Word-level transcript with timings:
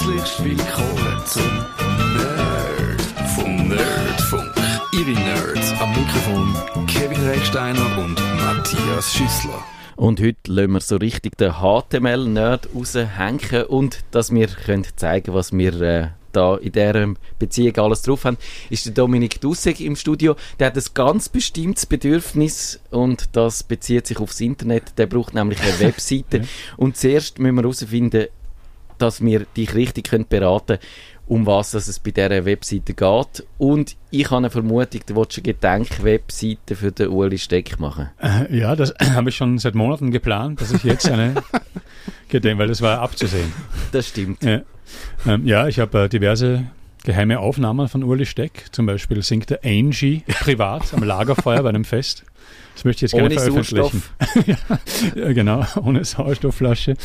Herzlich 0.00 0.56
willkommen 0.56 1.26
zum 1.26 1.42
Nerd 2.16 3.02
vom 3.34 3.68
Nerdfunk. 3.68 4.50
Ihre 4.94 5.10
Nerds 5.10 5.72
am 5.78 5.90
Mikrofon 5.90 6.86
Kevin 6.86 7.22
Recksteiner 7.28 7.98
und 7.98 8.18
Matthias 8.38 9.12
Schüssler. 9.12 9.62
Und 9.96 10.18
heute 10.20 10.38
lassen 10.46 10.72
wir 10.72 10.80
so 10.80 10.96
richtig 10.96 11.36
den 11.36 11.52
HTML-Nerd 11.52 12.70
raushängen 12.74 13.64
und 13.68 13.98
dass 14.10 14.32
wir 14.32 14.46
können 14.46 14.86
zeigen 14.96 15.34
was 15.34 15.52
wir 15.52 15.78
äh, 15.82 16.08
da 16.32 16.56
in 16.56 16.72
dieser 16.72 17.14
Beziehung 17.38 17.76
alles 17.76 18.00
drauf 18.00 18.24
haben, 18.24 18.38
ist 18.70 18.86
der 18.86 18.94
Dominik 18.94 19.38
Dussek 19.42 19.80
im 19.80 19.96
Studio. 19.96 20.34
Der 20.58 20.68
hat 20.68 20.78
ein 20.78 20.84
ganz 20.94 21.28
bestimmtes 21.28 21.84
Bedürfnis 21.84 22.80
und 22.90 23.28
das 23.36 23.64
bezieht 23.64 24.06
sich 24.06 24.18
aufs 24.18 24.40
Internet. 24.40 24.96
Der 24.96 25.06
braucht 25.06 25.34
nämlich 25.34 25.60
eine 25.60 25.78
Webseite. 25.80 26.48
Und 26.78 26.96
zuerst 26.96 27.38
müssen 27.38 27.56
wir 27.56 27.62
herausfinden, 27.62 28.28
dass 29.00 29.22
wir 29.22 29.46
dich 29.56 29.74
richtig 29.74 30.10
können 30.10 30.26
beraten 30.28 30.78
können, 30.78 30.90
um 31.26 31.46
was 31.46 31.74
es 31.74 31.98
bei 32.00 32.10
dieser 32.10 32.44
Webseite 32.44 32.92
geht. 32.92 33.46
Und 33.56 33.96
ich 34.10 34.26
habe 34.26 34.38
eine 34.38 34.50
Vermutung, 34.50 35.00
du 35.06 35.14
willst 35.16 35.38
eine 35.38 35.42
Gedenk-Webseite 35.44 36.74
für 36.74 36.90
den 36.90 37.08
Uli 37.08 37.38
Steck 37.38 37.78
machen. 37.78 38.10
Äh, 38.20 38.58
Ja, 38.58 38.74
das 38.74 38.92
habe 39.14 39.28
ich 39.28 39.36
schon 39.36 39.58
seit 39.58 39.74
Monaten 39.76 40.10
geplant, 40.10 40.60
dass 40.60 40.72
ich 40.72 40.82
jetzt 40.82 41.08
eine 41.08 41.34
Gedenk, 42.28 42.58
weil 42.58 42.66
das 42.68 42.82
war 42.82 43.00
abzusehen. 43.00 43.52
Das 43.92 44.08
stimmt. 44.08 44.42
Ja, 44.42 44.62
ähm, 45.26 45.46
ja 45.46 45.68
ich 45.68 45.78
habe 45.78 46.04
äh, 46.04 46.08
diverse 46.08 46.64
geheime 47.04 47.38
Aufnahmen 47.38 47.88
von 47.88 48.02
Uli 48.02 48.26
Steck. 48.26 48.66
Zum 48.72 48.86
Beispiel 48.86 49.22
singt 49.22 49.50
der 49.50 49.60
Angie 49.64 50.24
privat 50.40 50.92
am 50.92 51.02
Lagerfeuer 51.04 51.62
bei 51.62 51.68
einem 51.68 51.84
Fest. 51.84 52.24
Das 52.74 52.84
möchte 52.84 53.06
ich 53.06 53.12
jetzt 53.12 53.18
gerne 53.20 53.34
Ohne 53.34 53.40
veröffentlichen. 53.40 54.02
Sauerstoff. 54.18 55.14
Ja, 55.16 55.32
genau, 55.32 55.64
ohne 55.82 56.04
Sauerstoffflasche. 56.04 56.96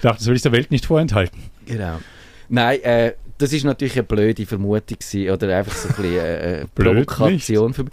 Ich 0.00 0.02
dachte, 0.02 0.18
das 0.18 0.26
will 0.28 0.36
ich 0.36 0.40
der 0.42 0.52
Welt 0.52 0.70
nicht 0.70 0.86
vorenthalten. 0.86 1.38
Genau. 1.66 2.00
Nein, 2.48 2.82
äh, 2.82 3.12
das 3.36 3.52
ist 3.52 3.64
natürlich 3.64 3.92
eine 3.94 4.04
blöde 4.04 4.46
Vermutung 4.46 4.96
gewesen, 4.98 5.30
oder 5.30 5.56
einfach 5.58 5.74
so 5.74 5.88
ein 5.88 5.94
bisschen 5.94 6.14
äh, 6.16 6.18
eine 6.18 6.66
Blöd 6.74 7.06
Provokation. 7.06 7.74
Für 7.74 7.84
mich. 7.84 7.92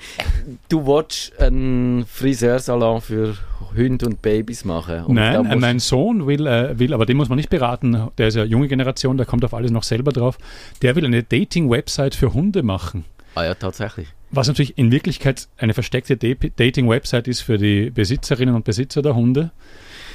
Du 0.69 0.86
wolltest 0.86 1.38
einen 1.38 2.05
Friseursalon 2.05 3.02
für 3.02 3.36
Hunde 3.75 4.05
und 4.05 4.22
Babys 4.22 4.64
machen. 4.64 5.03
Und 5.03 5.16
Nein, 5.16 5.45
äh, 5.45 5.55
mein 5.58 5.80
Sohn 5.80 6.25
will, 6.27 6.47
äh, 6.47 6.80
will, 6.80 6.94
aber 6.94 7.05
den 7.05 7.17
muss 7.17 7.27
man 7.30 7.36
nicht 7.36 7.49
beraten, 7.49 8.08
der 8.17 8.30
ist 8.30 8.36
ja 8.36 8.45
junge 8.45 8.67
Generation, 8.69 9.17
der 9.17 9.25
kommt 9.25 9.44
auf 9.44 9.53
alles 9.53 9.71
noch 9.71 9.83
selber 9.83 10.11
drauf. 10.14 10.38
Der 10.81 10.95
will 10.95 11.05
eine 11.05 11.23
Dating-Website 11.23 12.16
für 12.16 12.33
Hunde 12.33 12.64
machen. 12.64 13.03
Ah 13.36 13.44
ja, 13.44 13.53
tatsächlich. 13.53 14.08
Was 14.31 14.47
natürlich 14.47 14.77
in 14.77 14.92
Wirklichkeit 14.92 15.47
eine 15.58 15.73
versteckte 15.73 16.17
Da- 16.17 16.47
Dating-Website 16.55 17.27
ist 17.27 17.42
für 17.42 17.58
die 17.58 17.89
Besitzerinnen 17.92 18.55
und 18.55 18.64
Besitzer 18.66 19.02
der 19.02 19.14
Hunde. 19.16 19.52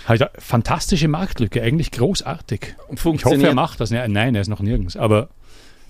Halt 0.07 0.29
fantastische 0.39 1.09
Marktlücke, 1.09 1.63
eigentlich 1.63 1.91
großartig. 1.91 2.75
Ich 2.93 3.05
hoffe, 3.05 3.47
er 3.47 3.55
macht 3.55 3.81
das. 3.81 3.91
Nein, 3.91 4.35
er 4.35 4.41
ist 4.41 4.49
noch 4.49 4.61
nirgends. 4.61 4.97
Aber 4.97 5.29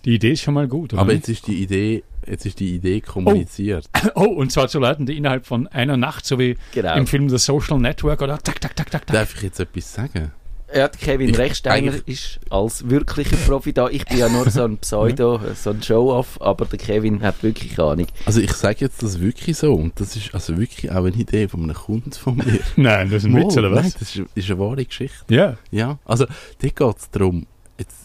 die 0.04 0.14
Idee 0.14 0.32
ist 0.32 0.42
schon 0.42 0.54
mal 0.54 0.68
gut. 0.68 0.94
Aber 0.94 1.04
nicht? 1.06 1.16
jetzt 1.16 1.28
ist 1.28 1.46
die 1.46 1.62
Idee, 1.62 2.02
jetzt 2.26 2.44
ist 2.44 2.60
die 2.60 2.74
Idee 2.74 3.00
kommuniziert. 3.00 3.86
oh, 4.14 4.24
und 4.24 4.50
zwar 4.52 4.68
zu 4.68 4.78
Leuten, 4.80 5.06
die 5.06 5.16
innerhalb 5.16 5.46
von 5.46 5.66
einer 5.68 5.96
Nacht, 5.96 6.26
so 6.26 6.38
wie 6.38 6.56
Genau. 6.72 6.96
im 6.96 7.06
Film 7.06 7.28
The 7.28 7.38
Social 7.38 7.78
Network, 7.78 8.20
oder 8.22 8.38
zack, 8.42 8.60
zack, 8.62 8.76
zack, 8.76 8.90
zack, 8.90 9.06
zack. 9.08 9.14
Darf 9.14 9.34
ich 9.36 9.42
jetzt 9.42 9.60
etwas 9.60 9.92
sagen? 9.92 10.32
Ja, 10.74 10.88
der 10.88 11.00
Kevin 11.00 11.28
Ich- 11.30 11.38
Rechsteiner 11.38 11.92
ist 12.06 12.40
als 12.50 12.88
wirklicher 12.88 13.36
Profi 13.36 13.72
da. 13.72 13.88
Ich 13.88 14.04
bin 14.06 14.18
ja 14.18 14.28
nur 14.28 14.48
so 14.50 14.64
ein 14.64 14.78
Pseudo, 14.78 15.40
so 15.54 15.70
ein 15.70 15.82
Show-Off, 15.82 16.40
aber 16.40 16.64
der 16.66 16.78
Kevin 16.78 17.22
hat 17.22 17.42
wirklich 17.42 17.78
Ahnung. 17.78 18.06
Also 18.26 18.40
ich 18.40 18.52
sage 18.52 18.78
jetzt 18.80 19.02
das 19.02 19.20
wirklich 19.20 19.56
so 19.58 19.74
und 19.74 19.98
das 20.00 20.16
ist 20.16 20.34
also 20.34 20.56
wirklich 20.58 20.90
auch 20.90 21.04
eine 21.04 21.10
Idee 21.16 21.48
von 21.48 21.62
einem 21.62 21.74
Kunden 21.74 22.12
von 22.12 22.36
mir. 22.36 22.58
Nein, 22.76 23.10
das 23.10 23.24
ist 23.24 23.30
ein 23.30 23.36
Witz, 23.36 23.56
oder 23.56 23.70
was? 23.70 23.82
Nein, 23.82 23.92
das 23.98 24.16
ist, 24.16 24.22
ist 24.34 24.50
eine 24.50 24.58
wahre 24.58 24.84
Geschichte. 24.84 25.16
Ja. 25.34 25.56
Ja, 25.70 25.98
also 26.04 26.26
dort 26.60 26.76
geht 26.76 26.96
es 26.98 27.10
darum, 27.10 27.46
jetzt, 27.78 27.96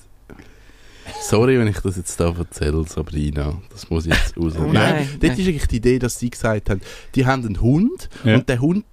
sorry, 1.21 1.57
wenn 1.59 1.67
ich 1.67 1.79
das 1.79 1.97
jetzt 1.97 2.19
da 2.19 2.33
erzähle, 2.37 2.83
Sabrina, 2.85 3.61
das 3.71 3.89
muss 3.89 4.05
ich 4.05 4.13
jetzt 4.13 4.37
raus. 4.37 4.53
Oh 4.57 4.63
nein, 4.63 4.73
nein, 4.73 5.09
dort 5.19 5.23
nein. 5.23 5.39
ist 5.39 5.47
eigentlich 5.47 5.67
die 5.67 5.77
Idee, 5.77 5.99
dass 5.99 6.19
sie 6.19 6.29
gesagt 6.29 6.69
haben, 6.69 6.81
die 7.15 7.25
haben 7.25 7.45
einen 7.45 7.61
Hund 7.61 8.09
Ja. 8.23 8.35
und 8.35 8.49
der 8.49 8.59
Hund, 8.59 8.85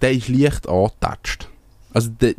der 0.00 0.12
ist 0.12 0.28
leicht 0.28 0.68
angetatscht. 0.68 1.48
Also 1.92 2.10
der, 2.20 2.34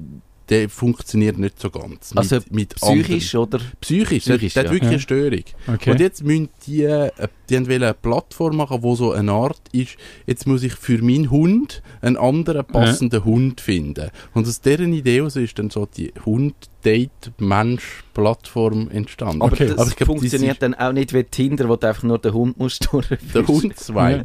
der 0.50 0.70
funktioniert 0.70 1.38
nicht 1.38 1.60
so 1.60 1.70
ganz. 1.70 2.12
Also 2.16 2.36
mit, 2.38 2.52
mit 2.52 2.76
Psychisch 2.76 3.36
oder? 3.36 3.58
anderen- 3.60 3.72
Psychisch, 3.82 4.24
Psychisch, 4.24 4.54
der, 4.54 4.64
der 4.64 4.64
ja. 4.64 4.70
hat 4.70 4.74
wirklich 4.76 4.84
Ja. 4.84 4.90
eine 4.90 5.00
Störung. 5.00 5.44
Okay. 5.76 5.92
Und 5.92 6.00
jetzt 6.00 6.24
müssen 6.24 6.50
die, 6.66 6.84
äh, 6.84 7.12
die 7.50 7.56
haben 7.58 7.68
wollen 7.68 7.84
eine 7.84 7.94
Plattform 7.94 8.56
machen, 8.58 8.82
wo 8.84 8.96
so 8.96 9.12
eine 9.12 9.32
Art 9.32 9.60
ist, 9.72 9.96
jetzt 10.28 10.48
muss 10.48 10.64
ich 10.64 10.74
für 10.74 11.02
meinen 11.04 11.30
Hund 11.32 11.82
einen 12.02 12.18
anderen 12.18 12.66
passenden 12.66 13.24
Hund 13.26 13.62
finden. 13.62 14.10
Und 14.34 14.48
aus 14.48 14.62
deren 14.62 14.94
Idee 14.94 15.22
aus 15.22 15.36
ist 15.36 15.58
dann 15.60 15.70
so 15.70 15.86
die 15.86 16.12
Hund-Date-Mensch-Plattform 16.26 18.90
entstanden. 18.92 19.42
Aber 19.42 19.52
Okay. 19.54 19.68
das 19.68 19.78
Aber 19.80 19.90
ich 19.90 19.96
glaub, 19.96 20.08
funktioniert 20.08 20.62
dann 20.62 20.74
auch 20.76 20.92
nicht 20.92 21.14
wie 21.14 21.24
Tinder, 21.24 21.68
wo 21.70 21.76
du 21.76 21.88
einfach 21.88 22.04
nur 22.04 22.20
den 22.20 22.34
Hund 22.34 22.58
musst 22.60 22.92
durchführen. 22.92 23.20
der 23.34 23.48
Hund 23.48 23.78
zwei. 23.78 24.22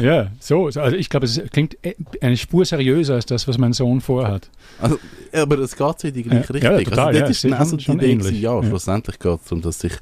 Ja, 0.00 0.28
so. 0.40 0.70
so. 0.70 0.80
Also 0.80 0.96
ich 0.96 1.08
glaube, 1.08 1.26
es 1.26 1.40
klingt 1.52 1.76
e- 1.84 1.94
eine 2.20 2.36
Spur 2.36 2.64
seriöser 2.64 3.14
als 3.14 3.26
das, 3.26 3.46
was 3.48 3.58
mein 3.58 3.72
Sohn 3.72 4.00
vorhat. 4.00 4.50
Also, 4.80 4.98
aber 5.32 5.58
es 5.58 5.76
geht 5.76 6.00
so 6.00 6.08
in 6.08 6.14
die 6.14 6.22
gleiche 6.22 6.58
Ja, 6.58 6.70
Richtung. 6.70 6.72
ja, 6.72 6.78
total, 6.90 7.06
also 7.06 7.18
ja, 7.18 7.20
dort 7.20 7.30
ist 7.30 7.40
schon- 7.40 7.76
die 7.78 7.84
schon 7.84 7.96
Idee 7.98 8.10
ähnlich. 8.12 8.40
ja, 8.40 8.60
Ja. 8.60 8.68
schlussendlich 8.68 9.18
geht 9.18 9.32
es 9.40 9.44
darum, 9.44 9.62
dass 9.62 9.78
sich 9.80 9.92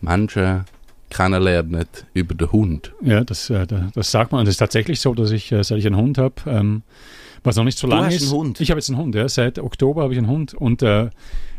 Menschen 0.00 0.64
kennenlernen 1.10 1.86
über 2.14 2.34
den 2.34 2.52
Hund. 2.52 2.92
Ja, 3.02 3.24
das, 3.24 3.50
äh, 3.50 3.66
da- 3.66 3.90
das 3.94 4.10
sagt 4.10 4.32
man. 4.32 4.40
Und 4.40 4.46
es 4.48 4.54
ist 4.54 4.58
tatsächlich 4.58 5.00
so, 5.00 5.14
dass 5.14 5.30
ich, 5.30 5.50
äh, 5.52 5.62
seit 5.64 5.78
ich 5.78 5.86
einen 5.86 5.96
Hund 5.96 6.18
habe, 6.18 6.34
ähm, 6.46 6.82
was 7.44 7.56
noch 7.56 7.64
nicht 7.64 7.78
so 7.78 7.86
Du 7.86 7.94
lange 7.94 8.06
hast 8.06 8.14
ist. 8.16 8.22
einen 8.24 8.32
Hund? 8.32 8.60
Ich 8.60 8.70
habe 8.70 8.78
jetzt 8.80 8.88
einen 8.90 8.98
Hund, 8.98 9.14
ja. 9.14 9.28
Seit 9.28 9.58
Oktober 9.58 10.02
habe 10.02 10.12
ich 10.12 10.18
einen 10.18 10.28
Hund. 10.28 10.54
Und 10.54 10.82
äh, 10.82 11.10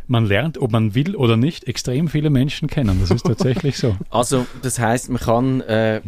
man 0.08 0.26
lernt, 0.26 0.58
ob 0.58 0.72
man 0.72 0.94
will 0.96 1.16
oder 1.16 1.38
nicht, 1.38 1.68
extrem 1.68 2.08
viele 2.08 2.30
Menschen 2.30 2.68
kennen. 2.68 2.98
Das 3.00 3.12
ist 3.12 3.26
tatsächlich 3.26 3.78
so. 3.78 3.96
Also, 4.10 4.46
das 4.62 4.80
heißt, 4.80 5.10
man 5.10 5.20
kann 5.22 5.62
äh, 5.62 6.02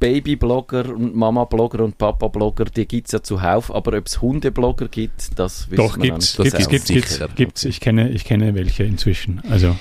Babyblogger 0.00 0.88
und 0.94 1.14
Mama-Blogger 1.14 1.84
und 1.84 1.96
Papa-Blogger, 1.96 2.64
die 2.64 2.86
gibt 2.86 3.06
es 3.06 3.12
ja 3.12 3.22
zuhauf, 3.22 3.72
aber 3.72 3.96
ob 3.96 4.06
es 4.06 4.20
Hundeblogger 4.20 4.88
gibt, 4.88 5.38
das 5.38 5.70
wissen 5.70 5.76
Doch, 5.76 5.96
wir 5.96 6.10
gibt's, 6.10 6.38
nicht. 6.38 6.50
gibt's, 6.50 6.66
auch 6.66 6.70
gibt's, 6.70 6.86
gibt's, 6.88 7.10
sicher. 7.14 7.28
gibt's. 7.36 7.64
Ich 7.64 7.78
kenne, 7.80 8.10
ich 8.10 8.24
kenne 8.24 8.54
welche 8.56 8.82
inzwischen. 8.82 9.40
Also, 9.48 9.76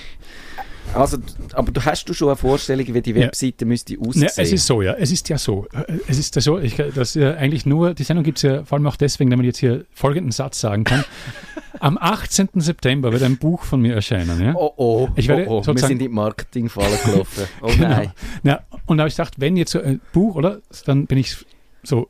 Also, 0.94 1.18
aber 1.53 1.72
du 1.72 1.84
hast 1.85 2.06
du 2.09 2.13
schon 2.13 2.28
eine 2.29 2.35
Vorstellung, 2.35 2.85
wie 2.94 3.02
die 3.02 3.12
Ja. 3.12 3.22
Webseite 3.28 3.66
müsste 3.66 3.97
aussehen? 4.00 4.24
Ne, 4.24 4.31
es 4.35 4.52
ist 4.52 4.66
so, 4.66 4.81
ja. 4.81 4.94
Es 4.94 5.12
ist 5.12 5.29
ja 5.29 5.38
so. 5.38 5.68
Es 6.07 6.18
ist 6.19 6.35
ja 6.35 6.41
so, 6.41 6.59
ich, 6.59 6.75
dass 6.75 7.16
äh, 7.16 7.34
eigentlich 7.35 7.66
nur, 7.66 7.94
die 7.94 8.03
Sendung 8.03 8.24
gibt 8.25 8.38
es 8.40 8.41
ja 8.44 8.66
vor 8.66 8.78
allem 8.78 8.88
auch 8.88 8.97
deswegen, 8.97 9.30
damit 9.30 9.46
ich 9.46 9.47
jetzt 9.50 9.59
hier 9.59 9.85
folgenden 9.94 10.31
Satz 10.31 10.59
sagen 10.59 10.84
kann. 10.84 11.03
Am 11.80 11.97
18. 11.97 12.50
September 12.56 13.12
wird 13.12 13.24
ein 13.24 13.38
Buch 13.38 13.63
von 13.63 13.81
mir 13.81 13.96
erscheinen. 13.96 14.40
Ja? 14.41 14.53
Oh 14.56 14.72
oh, 14.75 15.09
Ich 15.16 15.28
werde 15.28 15.47
oh, 15.47 15.62
oh. 15.66 15.68
wir 15.68 15.78
sind 15.80 15.91
in 15.91 16.00
die 16.00 16.09
Marketingfalle 16.09 16.97
gelaufen. 17.06 17.46
Oh 17.62 17.68
Genau. 17.68 17.88
nein. 17.90 18.12
Ja, 18.44 18.59
und 18.85 18.97
da 18.97 19.03
habe 19.03 19.09
ich 19.09 19.16
gedacht, 19.16 19.35
wenn 19.38 19.57
jetzt 19.57 19.72
so 19.72 19.81
ein 19.81 20.01
Buch, 20.13 20.35
oder? 20.35 20.59
Dann 20.85 21.07
bin 21.07 21.18
ich 21.18 21.38
so, 21.84 22.09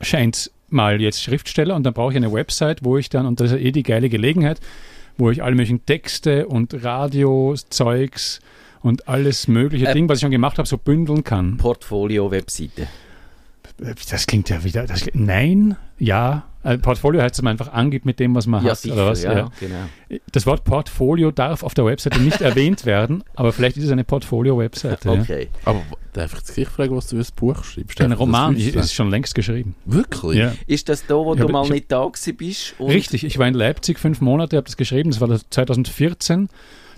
scheint 0.00 0.50
mal 0.68 1.00
jetzt 1.00 1.20
Schriftsteller 1.22 1.74
und 1.74 1.82
dann 1.82 1.92
brauche 1.94 2.12
ich 2.12 2.16
eine 2.16 2.32
Website, 2.32 2.84
wo 2.84 2.96
ich 2.96 3.08
dann, 3.10 3.26
und 3.26 3.40
das 3.40 3.50
ist 3.50 3.58
ja 3.58 3.64
eh 3.66 3.72
die 3.72 3.82
geile 3.82 4.08
Gelegenheit, 4.08 4.60
wo 5.20 5.30
ich 5.30 5.42
alle 5.42 5.54
möglichen 5.54 5.84
Texte 5.86 6.46
und 6.46 6.82
Radiozeugs 6.82 8.40
und 8.80 9.06
alles 9.06 9.46
mögliche 9.46 9.86
Äh, 9.86 9.92
Ding, 9.94 10.08
was 10.08 10.18
ich 10.18 10.22
schon 10.22 10.30
gemacht 10.30 10.58
habe, 10.58 10.66
so 10.66 10.78
bündeln 10.78 11.22
kann. 11.22 11.58
Portfolio-Webseite. 11.58 12.88
Das 14.10 14.26
klingt 14.26 14.48
ja 14.50 14.62
wieder. 14.62 14.84
Das, 14.86 15.06
nein, 15.14 15.76
ja. 15.98 16.44
Äh, 16.62 16.76
Portfolio 16.76 17.22
heißt, 17.22 17.36
dass 17.38 17.42
man 17.42 17.52
einfach 17.52 17.72
angibt 17.72 18.04
mit 18.04 18.20
dem, 18.20 18.34
was 18.34 18.46
man 18.46 18.62
Ja, 18.62 18.72
hat. 18.72 18.78
sicher, 18.78 18.94
oder 18.94 19.06
was? 19.06 19.22
ja, 19.22 19.48
genau. 19.58 20.18
Das 20.32 20.44
Wort 20.44 20.64
Portfolio 20.64 21.30
darf 21.30 21.62
auf 21.62 21.72
der 21.72 21.86
Webseite 21.86 22.20
nicht 22.20 22.40
erwähnt 22.42 22.84
werden, 22.84 23.24
aber 23.34 23.52
vielleicht 23.52 23.78
ist 23.78 23.84
es 23.84 23.90
eine 23.90 24.04
Portfolio-Webseite. 24.04 25.08
Ja. 25.08 25.20
Okay. 25.22 25.48
Aber 25.64 25.80
darf 26.12 26.34
ich 26.34 26.54
dich 26.54 26.68
fragen, 26.68 26.94
was 26.94 27.06
du 27.06 27.16
für 27.16 27.22
ein 27.22 27.34
Buch 27.36 27.64
schreibst? 27.64 27.98
Ein 28.02 28.12
Roman 28.12 28.54
wissen? 28.58 28.78
ist 28.78 28.92
schon 28.92 29.08
längst 29.08 29.34
geschrieben. 29.34 29.74
Wirklich? 29.86 30.38
Ja. 30.38 30.52
Ist 30.66 30.90
das 30.90 31.06
da, 31.06 31.14
wo 31.14 31.32
Ich 31.32 31.38
du 31.40 31.44
hab- 31.44 31.52
mal 31.52 31.66
nicht 31.70 31.90
da 31.90 32.04
gewesen 32.04 32.36
bist? 32.36 32.74
und- 32.78 32.90
Richtig, 32.90 33.24
ich 33.24 33.38
war 33.38 33.48
in 33.48 33.54
Leipzig 33.54 33.98
fünf 33.98 34.20
Monate, 34.20 34.56
habe 34.58 34.66
das 34.66 34.76
geschrieben, 34.76 35.10
das 35.10 35.22
war 35.22 35.28
das 35.28 35.46
2014. 35.48 36.48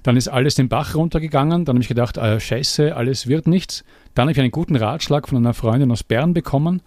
Dann 0.02 0.16
ist 0.16 0.26
alles 0.26 0.56
den 0.56 0.68
Bach 0.68 0.96
runtergegangen. 0.96 1.64
Dann 1.64 1.76
habe 1.76 1.82
ich 1.82 1.88
gedacht, 1.88 2.16
äh, 2.16 2.40
scheiße, 2.40 2.96
alles 2.96 3.28
wird 3.28 3.46
nichts. 3.46 3.84
Dann 4.14 4.24
habe 4.24 4.32
ich 4.32 4.40
einen 4.40 4.50
guten 4.50 4.76
Ratschlag 4.76 5.28
von 5.28 5.38
einer 5.38 5.54
Freundin 5.54 5.90
aus 5.90 6.02
Bern 6.02 6.34
bekommen. 6.34 6.82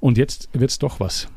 Und 0.00 0.18
jetzt 0.18 0.48
wird 0.52 0.70
es 0.70 0.78
doch 0.78 1.00
was. 1.00 1.28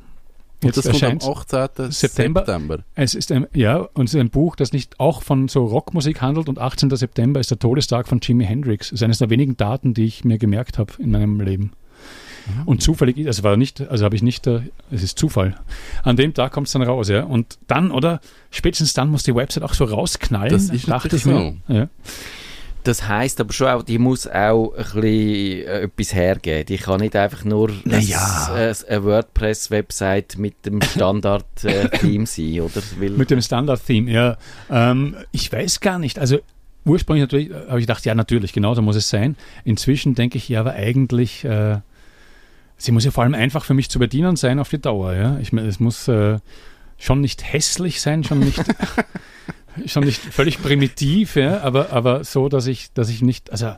Und 0.62 0.68
Jetzt 0.68 0.78
das 0.78 0.86
kommt 0.86 1.04
am 1.04 1.18
erscheint's. 1.20 1.28
18. 1.28 1.92
September. 1.92 2.40
September. 2.46 2.80
Es 2.96 3.16
ist 3.16 3.32
ein, 3.32 3.48
ja, 3.54 3.78
und 3.94 4.06
es 4.06 4.14
ist 4.14 4.20
ein 4.20 4.30
Buch, 4.30 4.56
das 4.56 4.72
nicht 4.72 5.00
auch 5.00 5.22
von 5.22 5.50
so 5.50 5.66
Rockmusik 5.66 6.22
handelt. 6.22 6.48
Und 6.48 6.60
18. 6.60 6.90
September 6.96 7.40
ist 7.40 7.52
der 7.52 7.60
Todestag 7.60 8.08
von 8.08 8.20
Jimi 8.22 8.46
Hendrix. 8.46 8.90
Das 8.90 9.00
ist 9.00 9.04
eines 9.04 9.18
der 9.18 9.30
wenigen 9.30 9.58
Daten, 9.58 9.94
die 9.94 10.06
ich 10.06 10.24
mir 10.24 10.38
gemerkt 10.38 10.78
habe 10.78 10.94
in 11.00 11.12
meinem 11.12 11.42
Leben. 11.42 11.74
Und 12.66 12.82
zufällig, 12.82 13.26
also 13.26 13.44
war 13.44 13.56
nicht, 13.56 13.82
also 13.90 14.04
habe 14.04 14.16
ich 14.16 14.22
nicht, 14.22 14.48
äh, 14.48 14.62
es 14.92 15.02
ist 15.02 15.18
Zufall. 15.18 15.56
An 16.04 16.18
dem 16.18 16.34
Tag 16.34 16.52
kommt 16.52 16.68
es 16.68 16.74
dann 16.74 16.82
raus, 16.82 17.08
ja. 17.08 17.24
Und 17.24 17.58
dann, 17.68 17.92
oder 17.92 18.20
spätestens 18.52 18.94
dann 18.94 19.10
muss 19.10 19.24
die 19.24 19.34
Website 19.34 19.64
auch 19.64 19.74
so 19.74 19.86
rausknallen. 19.86 20.52
Das 20.52 20.70
ist 20.70 20.90
dachte 20.90 21.16
ich 21.16 21.26
mir. 21.26 21.56
Ja. 21.68 21.88
Das 22.84 23.08
heisst 23.08 23.40
aber 23.40 23.54
schon 23.54 23.68
auch, 23.68 23.84
die 23.84 23.98
muss 23.98 24.28
auch 24.28 24.74
ein 24.74 24.84
bisschen 24.84 25.02
äh, 25.02 25.82
etwas 25.84 26.14
hergeben. 26.14 26.66
Die 26.66 26.78
kann 26.78 27.00
nicht 27.00 27.16
einfach 27.16 27.46
nur 27.46 27.72
Naja. 27.86 28.50
ein, 28.54 28.60
ein, 28.70 28.76
eine 28.90 29.04
WordPress-Website 29.04 30.38
mit 30.38 30.66
dem 30.66 30.82
Standard-Theme 31.54 32.26
sein, 32.26 32.60
oder? 32.62 32.82
Weil, 33.00 33.12
Mit 33.12 33.32
dem 33.32 33.42
Standard-Theme, 33.42 34.12
ja. 34.12 34.38
Ähm, 34.70 35.16
ich 35.32 35.52
weiß 35.52 35.80
gar 35.80 35.98
nicht. 36.00 36.20
Also 36.20 36.40
ursprünglich 36.86 37.22
natürlich 37.22 37.52
äh, 37.52 37.68
habe 37.70 37.80
ich 37.80 37.88
gedacht, 37.88 38.06
ja, 38.06 38.16
natürlich, 38.16 38.52
genau 38.54 38.74
so 38.74 38.82
muss 38.82 38.96
es 38.96 39.10
sein. 39.10 39.36
Inzwischen 39.64 40.16
denke 40.16 40.38
ich, 40.38 40.50
ja, 40.50 40.60
aber 40.60 40.74
eigentlich, 40.74 41.46
äh, 41.46 41.78
sie 42.78 42.92
muss 42.92 43.06
ja 43.06 43.12
vor 43.12 43.24
allem 43.24 43.34
einfach 43.34 43.64
für 43.64 43.74
mich 43.74 43.90
zu 43.90 44.00
bedienen 44.00 44.36
sein 44.36 44.60
auf 44.60 44.70
die 44.70 44.80
Dauer, 44.82 45.14
ja. 45.14 45.38
Ich 45.40 45.54
meine, 45.54 45.68
es 45.68 45.80
muss 45.80 46.08
äh, 46.08 46.40
schon 46.98 47.22
nicht 47.22 47.44
hässlich 47.54 48.02
sein, 48.02 48.24
schon 48.24 48.40
nicht, 48.40 48.62
schon 49.86 50.04
nicht 50.06 50.20
völlig 50.22 50.62
primitiv, 50.62 51.36
ja, 51.36 51.62
aber, 51.62 51.92
aber 51.92 52.24
so, 52.24 52.50
dass 52.50 52.68
ich, 52.68 52.92
dass 52.94 53.10
ich 53.10 53.22
nicht, 53.22 53.52
also 53.52 53.74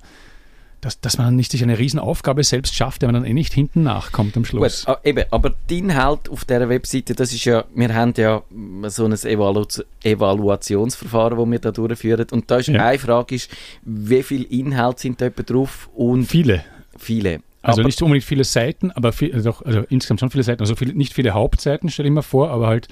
dass, 0.81 0.99
dass 0.99 1.17
man 1.17 1.35
nicht 1.35 1.51
sich 1.51 1.63
eine 1.63 1.79
Riesenaufgabe 1.79 2.43
selbst 2.43 2.75
schafft, 2.75 3.01
der 3.01 3.07
man 3.07 3.15
dann 3.15 3.25
eh 3.25 3.33
nicht 3.33 3.53
hinten 3.53 3.81
nachkommt 3.81 4.37
am 4.37 4.45
Schluss. 4.45 4.85
Gut, 4.85 4.97
eben, 5.03 5.23
aber 5.31 5.53
die 5.69 5.79
Inhalt 5.79 6.29
auf 6.29 6.45
dieser 6.45 6.69
Webseite, 6.69 7.15
das 7.15 7.33
ist 7.33 7.43
ja, 7.45 7.65
wir 7.73 7.93
haben 7.95 8.13
ja 8.17 8.43
so 8.87 9.05
ein 9.05 9.13
Evalu 9.13 9.65
Evaluationsverfahren, 10.03 11.37
das 11.39 11.49
wir 11.51 11.59
da 11.59 11.71
durchführen. 11.71 12.27
Und 12.31 12.51
da 12.51 12.57
ist 12.57 12.67
Ja. 12.67 12.85
eine 12.85 12.99
Frage, 12.99 13.35
ist, 13.35 13.49
wie 13.83 14.21
viele 14.23 14.45
Inhalte 14.45 15.01
sind 15.01 15.21
da 15.21 15.25
etwa 15.25 15.43
drauf? 15.43 15.89
Und 15.95 16.25
Viele. 16.25 16.63
viele. 16.97 17.39
Also 17.61 17.81
aber, 17.81 17.87
nicht 17.87 18.01
unbedingt 18.03 18.25
viele 18.25 18.43
Seiten, 18.43 18.91
aber 18.91 19.11
viel, 19.11 19.33
also 19.33 19.49
doch, 19.49 19.61
also 19.63 19.81
insgesamt 19.89 20.19
schon 20.19 20.29
viele 20.29 20.43
Seiten. 20.43 20.61
Also 20.61 20.75
viele, 20.75 20.93
nicht 20.93 21.13
viele 21.13 21.31
Hauptseiten, 21.31 21.89
stelle 21.89 22.09
ich 22.09 22.13
mir 22.13 22.21
vor, 22.21 22.51
aber 22.51 22.67
halt, 22.67 22.89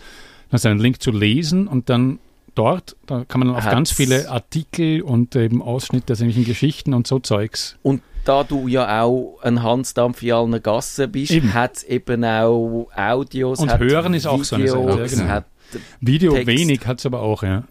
da 0.49 0.55
ist 0.55 0.65
ein 0.65 0.79
Link 0.79 0.99
zu 1.01 1.11
lesen 1.11 1.67
und 1.67 1.89
dann 1.89 2.17
dort, 2.55 2.95
da 3.07 3.23
kann 3.27 3.39
man 3.39 3.47
dann 3.49 3.57
auf 3.57 3.63
Hat's- 3.63 3.73
ganz 3.73 3.91
viele 3.91 4.29
Artikel 4.29 5.01
und 5.01 5.35
eben 5.35 5.61
Ausschnitte 5.61 6.13
aus 6.13 6.19
irgendwelchen 6.19 6.51
Geschichten 6.51 6.93
und 6.93 7.07
so 7.07 7.19
Zeugs. 7.19 7.77
und 7.83 8.01
da 8.25 8.43
du 8.45 8.69
ja 8.69 9.03
auch 9.03 9.39
ein 9.41 9.61
Hansdampf 9.63 10.23
in 10.23 10.31
allen 10.31 10.63
Gassen 10.63 11.11
bist, 11.11 11.33
hat 11.53 11.75
es 11.77 11.83
eben 11.83 12.23
auch 12.23 12.87
Audios, 12.95 13.59
Und 13.59 13.77
Hören 13.79 14.13
ist 14.13 14.25
auch 14.27 14.41
so 14.45 14.55
eine 14.55 14.67
Sache, 14.69 14.79
Videos, 14.79 15.11
ja, 15.11 15.23
genau. 15.25 15.45
Video 15.99 16.33
Text. 16.33 16.47
wenig 16.47 16.87
hat 16.87 16.99
es 16.99 17.05
aber 17.05 17.21
auch, 17.21 17.43
ja. 17.43 17.63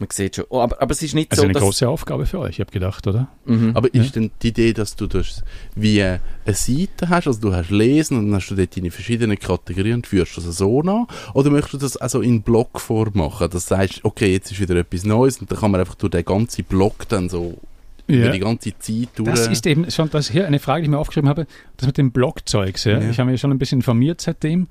Man 0.00 0.08
sieht 0.10 0.36
schon. 0.36 0.44
Oh, 0.48 0.60
aber, 0.60 0.80
aber 0.80 0.92
es 0.92 1.02
ist 1.02 1.14
nicht 1.14 1.30
Also 1.30 1.42
so, 1.42 1.44
eine 1.46 1.54
dass... 1.54 1.62
große 1.62 1.88
Aufgabe 1.88 2.26
für 2.26 2.38
euch, 2.38 2.52
ich 2.52 2.60
habe 2.60 2.70
gedacht, 2.70 3.06
oder? 3.06 3.28
Mhm. 3.44 3.72
Aber 3.74 3.92
ist 3.92 4.16
denn 4.16 4.30
die 4.42 4.48
Idee, 4.48 4.72
dass 4.72 4.96
du 4.96 5.06
das 5.06 5.42
wie 5.74 6.02
eine 6.02 6.20
Seite 6.46 7.08
hast, 7.08 7.26
also 7.26 7.40
du 7.40 7.54
hast 7.54 7.70
Lesen 7.70 8.18
und 8.18 8.26
dann 8.26 8.36
hast 8.36 8.48
du 8.48 8.54
dort 8.54 8.76
deine 8.76 8.90
verschiedenen 8.90 9.38
Kategorien 9.38 9.94
und 9.94 10.06
führst 10.06 10.36
das 10.36 10.44
so 10.44 10.80
an? 10.80 11.06
Oder 11.34 11.50
möchtest 11.50 11.74
du 11.74 11.78
das 11.78 11.96
also 11.96 12.20
in 12.20 12.42
Blogform 12.42 13.10
machen? 13.14 13.50
Dass 13.50 13.66
du 13.66 13.74
sagst, 13.74 14.04
okay, 14.04 14.32
jetzt 14.32 14.50
ist 14.50 14.60
wieder 14.60 14.76
etwas 14.76 15.04
Neues 15.04 15.38
und 15.38 15.50
dann 15.50 15.58
kann 15.58 15.70
man 15.70 15.80
einfach 15.80 15.94
durch 15.94 16.12
den 16.12 16.24
ganzen 16.24 16.64
Blog 16.64 17.08
dann 17.08 17.28
so 17.28 17.58
über 18.06 18.30
die 18.30 18.38
ganze 18.38 18.76
Zeit 18.78 19.08
durch... 19.16 19.28
Das 19.28 19.48
ist 19.48 19.66
eben 19.66 19.90
schon 19.90 20.08
das 20.10 20.30
hier 20.30 20.46
eine 20.46 20.58
Frage, 20.58 20.82
die 20.82 20.86
ich 20.86 20.90
mir 20.90 20.98
aufgeschrieben 20.98 21.28
habe, 21.28 21.46
das 21.76 21.86
mit 21.86 21.98
dem 21.98 22.10
Blogzeugs. 22.10 22.84
Ja. 22.84 22.98
Ja. 22.98 23.10
Ich 23.10 23.18
habe 23.18 23.30
mich 23.30 23.40
schon 23.40 23.50
ein 23.50 23.58
bisschen 23.58 23.80
informiert 23.80 24.20
seitdem. 24.20 24.66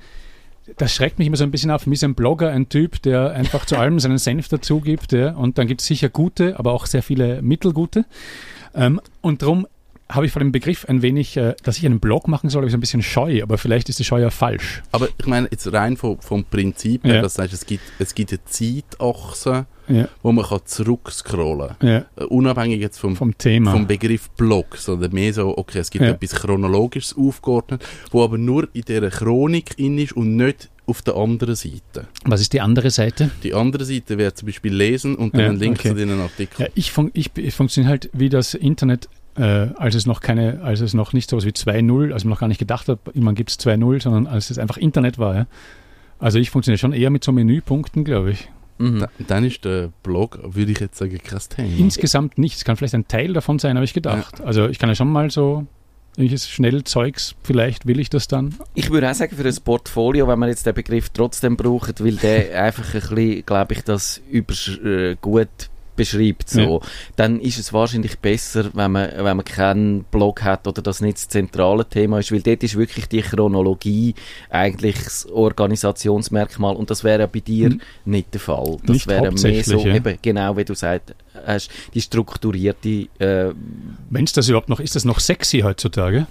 Das 0.75 0.93
schreckt 0.93 1.17
mich 1.17 1.27
immer 1.27 1.37
so 1.37 1.43
ein 1.45 1.51
bisschen 1.51 1.71
auf. 1.71 1.83
Für 1.83 1.89
mich 1.89 1.99
ist 1.99 2.03
ein 2.03 2.13
Blogger 2.15 2.49
ein 2.51 2.67
Typ, 2.69 3.01
der 3.01 3.31
einfach 3.31 3.65
zu 3.65 3.77
allem 3.77 3.99
seinen 3.99 4.17
Senf 4.17 4.49
dazu 4.49 4.81
gibt. 4.81 5.13
Ja. 5.13 5.31
Und 5.31 5.57
dann 5.57 5.67
gibt 5.67 5.81
es 5.81 5.87
sicher 5.87 6.09
gute, 6.09 6.59
aber 6.59 6.73
auch 6.73 6.85
sehr 6.85 7.01
viele 7.01 7.41
mittelgute. 7.41 8.05
Ähm, 8.75 8.99
und 9.21 9.41
darum 9.41 9.65
habe 10.09 10.25
ich 10.25 10.31
vor 10.31 10.39
dem 10.41 10.51
Begriff 10.51 10.85
ein 10.87 11.01
wenig, 11.01 11.35
äh, 11.37 11.55
dass 11.63 11.77
ich 11.77 11.85
einen 11.85 11.99
Blog 11.99 12.27
machen 12.27 12.49
soll, 12.49 12.61
habe 12.61 12.67
ich 12.67 12.71
so 12.71 12.77
ein 12.77 12.81
bisschen 12.81 13.01
scheu. 13.01 13.41
Aber 13.43 13.57
vielleicht 13.57 13.89
ist 13.89 13.99
die 13.99 14.03
Scheu 14.03 14.19
ja 14.21 14.29
falsch. 14.29 14.83
Aber 14.91 15.07
ich 15.17 15.25
meine, 15.25 15.47
jetzt 15.51 15.71
rein 15.71 15.97
vom, 15.97 16.19
vom 16.21 16.43
Prinzip 16.45 17.03
her, 17.05 17.15
Ja. 17.15 17.21
dass 17.21 17.33
du 17.35 17.41
sagst, 17.41 17.53
es 17.53 17.65
gibt, 17.65 17.83
es 17.99 18.13
gibt 18.15 18.31
eine 18.31 18.43
Zeitachse, 18.45 19.65
Ja. 19.89 20.07
wo 20.21 20.31
man 20.31 20.45
kann 20.45 20.59
zurückscrollen 20.65 21.75
kann. 21.79 21.87
Ja. 21.89 22.05
Äh, 22.15 22.23
Unabhängig 22.25 22.81
jetzt 22.81 22.97
vom, 22.99 23.15
Vom 23.15 23.37
Thema. 23.37 23.71
vom 23.71 23.87
Begriff 23.87 24.29
Blog, 24.31 24.77
sondern 24.77 25.13
mehr 25.13 25.33
so, 25.33 25.57
okay, 25.57 25.79
es 25.79 25.89
gibt 25.89 26.03
Ja. 26.05 26.11
etwas 26.11 26.31
Chronologisches 26.35 27.15
aufgeordnet, 27.17 27.85
wo 28.11 28.23
aber 28.23 28.37
nur 28.37 28.67
in 28.73 28.81
dieser 28.81 29.09
Chronik 29.09 29.77
in 29.77 29.97
ist 29.97 30.13
und 30.13 30.35
nicht 30.35 30.69
auf 30.85 31.01
der 31.01 31.15
anderen 31.15 31.55
Seite. 31.55 32.07
Was 32.25 32.39
ist 32.41 32.53
die 32.53 32.61
andere 32.61 32.91
Seite? 32.91 33.29
Die 33.43 33.53
andere 33.53 33.83
Seite 33.85 34.17
wäre 34.17 34.33
zum 34.33 34.45
Beispiel 34.47 34.73
lesen 34.73 35.15
und 35.15 35.33
dann 35.33 35.41
Ja, 35.41 35.47
ein 35.49 35.57
Link 35.57 35.79
okay. 35.79 35.89
zu 35.89 35.95
den 35.95 36.11
Artikeln. 36.19 36.67
Ja, 36.67 36.67
ich, 36.75 36.91
fun 36.91 37.11
ich, 37.13 37.31
ich 37.35 37.53
funktioniere 37.53 37.89
halt 37.91 38.09
wie 38.13 38.29
das 38.29 38.53
Internet, 38.53 39.09
äh, 39.35 39.41
als 39.75 39.95
es 39.95 40.05
noch 40.05 40.21
keine, 40.21 40.61
als 40.63 40.79
es 40.79 40.93
noch 40.93 41.11
nicht 41.13 41.29
sowas 41.29 41.45
wie 41.45 41.49
2.0, 41.51 42.13
als 42.13 42.23
man 42.23 42.31
noch 42.31 42.39
gar 42.39 42.47
nicht 42.47 42.57
gedacht 42.59 42.87
hat, 42.87 42.99
immer 43.13 43.33
gibt 43.33 43.49
es 43.51 43.59
2.0, 43.59 44.01
sondern 44.01 44.27
als 44.27 44.49
es 44.49 44.57
einfach 44.57 44.77
Internet 44.77 45.17
war. 45.17 45.35
Ja. 45.35 45.47
Also 46.19 46.39
ich 46.39 46.49
funktioniere 46.49 46.79
schon 46.79 46.93
eher 46.93 47.09
mit 47.09 47.23
so 47.23 47.31
Menüpunkten, 47.31 48.03
glaube 48.05 48.31
ich. 48.31 48.49
Mhm. 48.77 48.99
Da- 48.99 49.09
Dann 49.27 49.43
ist 49.43 49.63
der 49.65 49.89
Blog, 50.03 50.39
würde 50.43 50.71
ich 50.71 50.79
jetzt 50.79 50.97
sagen, 50.97 51.17
kein 51.23 51.39
Thema. 51.49 51.77
Insgesamt 51.77 52.37
nicht. 52.37 52.55
Es 52.57 52.65
kann 52.65 52.75
vielleicht 52.77 52.95
ein 52.95 53.07
Teil 53.07 53.33
davon 53.33 53.59
sein, 53.59 53.75
habe 53.75 53.85
ich 53.85 53.93
gedacht. 53.93 54.41
Also 54.41 54.67
ich 54.67 54.79
kann 54.79 54.89
ja 54.89 54.95
schon 54.95 55.11
mal 55.11 55.29
so 55.31 55.65
irgendwelches 56.15 56.49
Schnellzeugs, 56.49 57.35
vielleicht 57.43 57.85
will 57.85 57.99
ich 57.99 58.09
das 58.09 58.27
dann. 58.27 58.55
Ich 58.73 58.89
würde 58.89 59.09
auch 59.09 59.13
sagen, 59.13 59.35
für 59.35 59.47
ein 59.47 59.55
Portfolio, 59.63 60.27
wenn 60.27 60.39
man 60.39 60.49
jetzt 60.49 60.65
den 60.65 60.73
Begriff 60.73 61.09
trotzdem 61.09 61.55
braucht, 61.57 62.03
weil 62.03 62.15
der 62.15 62.63
einfach 62.63 62.93
ein 62.95 63.01
bisschen, 63.01 63.45
glaube 63.45 63.73
ich, 63.73 63.81
das 63.83 64.21
übersch 64.31 64.79
äh, 64.83 65.15
gut 65.21 65.47
beschreibt, 65.97 66.49
so, 66.49 66.81
dann 67.17 67.41
ist 67.41 67.59
es 67.59 67.73
wahrscheinlich 67.73 68.17
besser, 68.19 68.69
wenn 68.73 68.91
man, 68.93 69.09
wenn 69.17 69.35
man 69.35 69.43
keinen 69.43 70.03
Blog 70.05 70.43
hat 70.43 70.65
oder 70.67 70.81
das 70.81 71.01
nicht 71.01 71.17
das 71.17 71.27
zentrale 71.27 71.83
Thema 71.85 72.19
ist, 72.19 72.31
weil 72.31 72.41
dort 72.41 72.63
ist 72.63 72.77
wirklich 72.77 73.07
die 73.09 73.21
Chronologie 73.21 74.15
eigentlich 74.49 74.95
das 75.03 75.27
Organisationsmerkmal 75.29 76.75
und 76.75 76.89
das 76.89 77.03
wäre 77.03 77.21
ja 77.21 77.27
bei 77.27 77.39
dir 77.41 77.69
Mhm. 77.71 77.81
nicht 78.05 78.33
der 78.33 78.39
Fall. 78.41 78.77
Das 78.85 78.93
Nicht 78.93 79.07
wäre 79.07 79.31
mehr 79.31 79.63
so, 79.63 79.79
ja. 79.85 79.95
eben, 79.95 80.17
genau 80.21 80.55
wie 80.55 80.63
du 80.65 80.73
sagst, 80.75 81.13
hast, 81.45 81.69
die 81.93 82.01
strukturierte 82.01 83.07
äh, 83.19 83.51
es 84.13 84.31
das 84.33 84.47
überhaupt 84.49 84.69
noch 84.69 84.79
ist, 84.79 84.95
das 84.95 85.05
noch 85.05 85.19
sexy 85.19 85.59
heutzutage. 85.59 86.27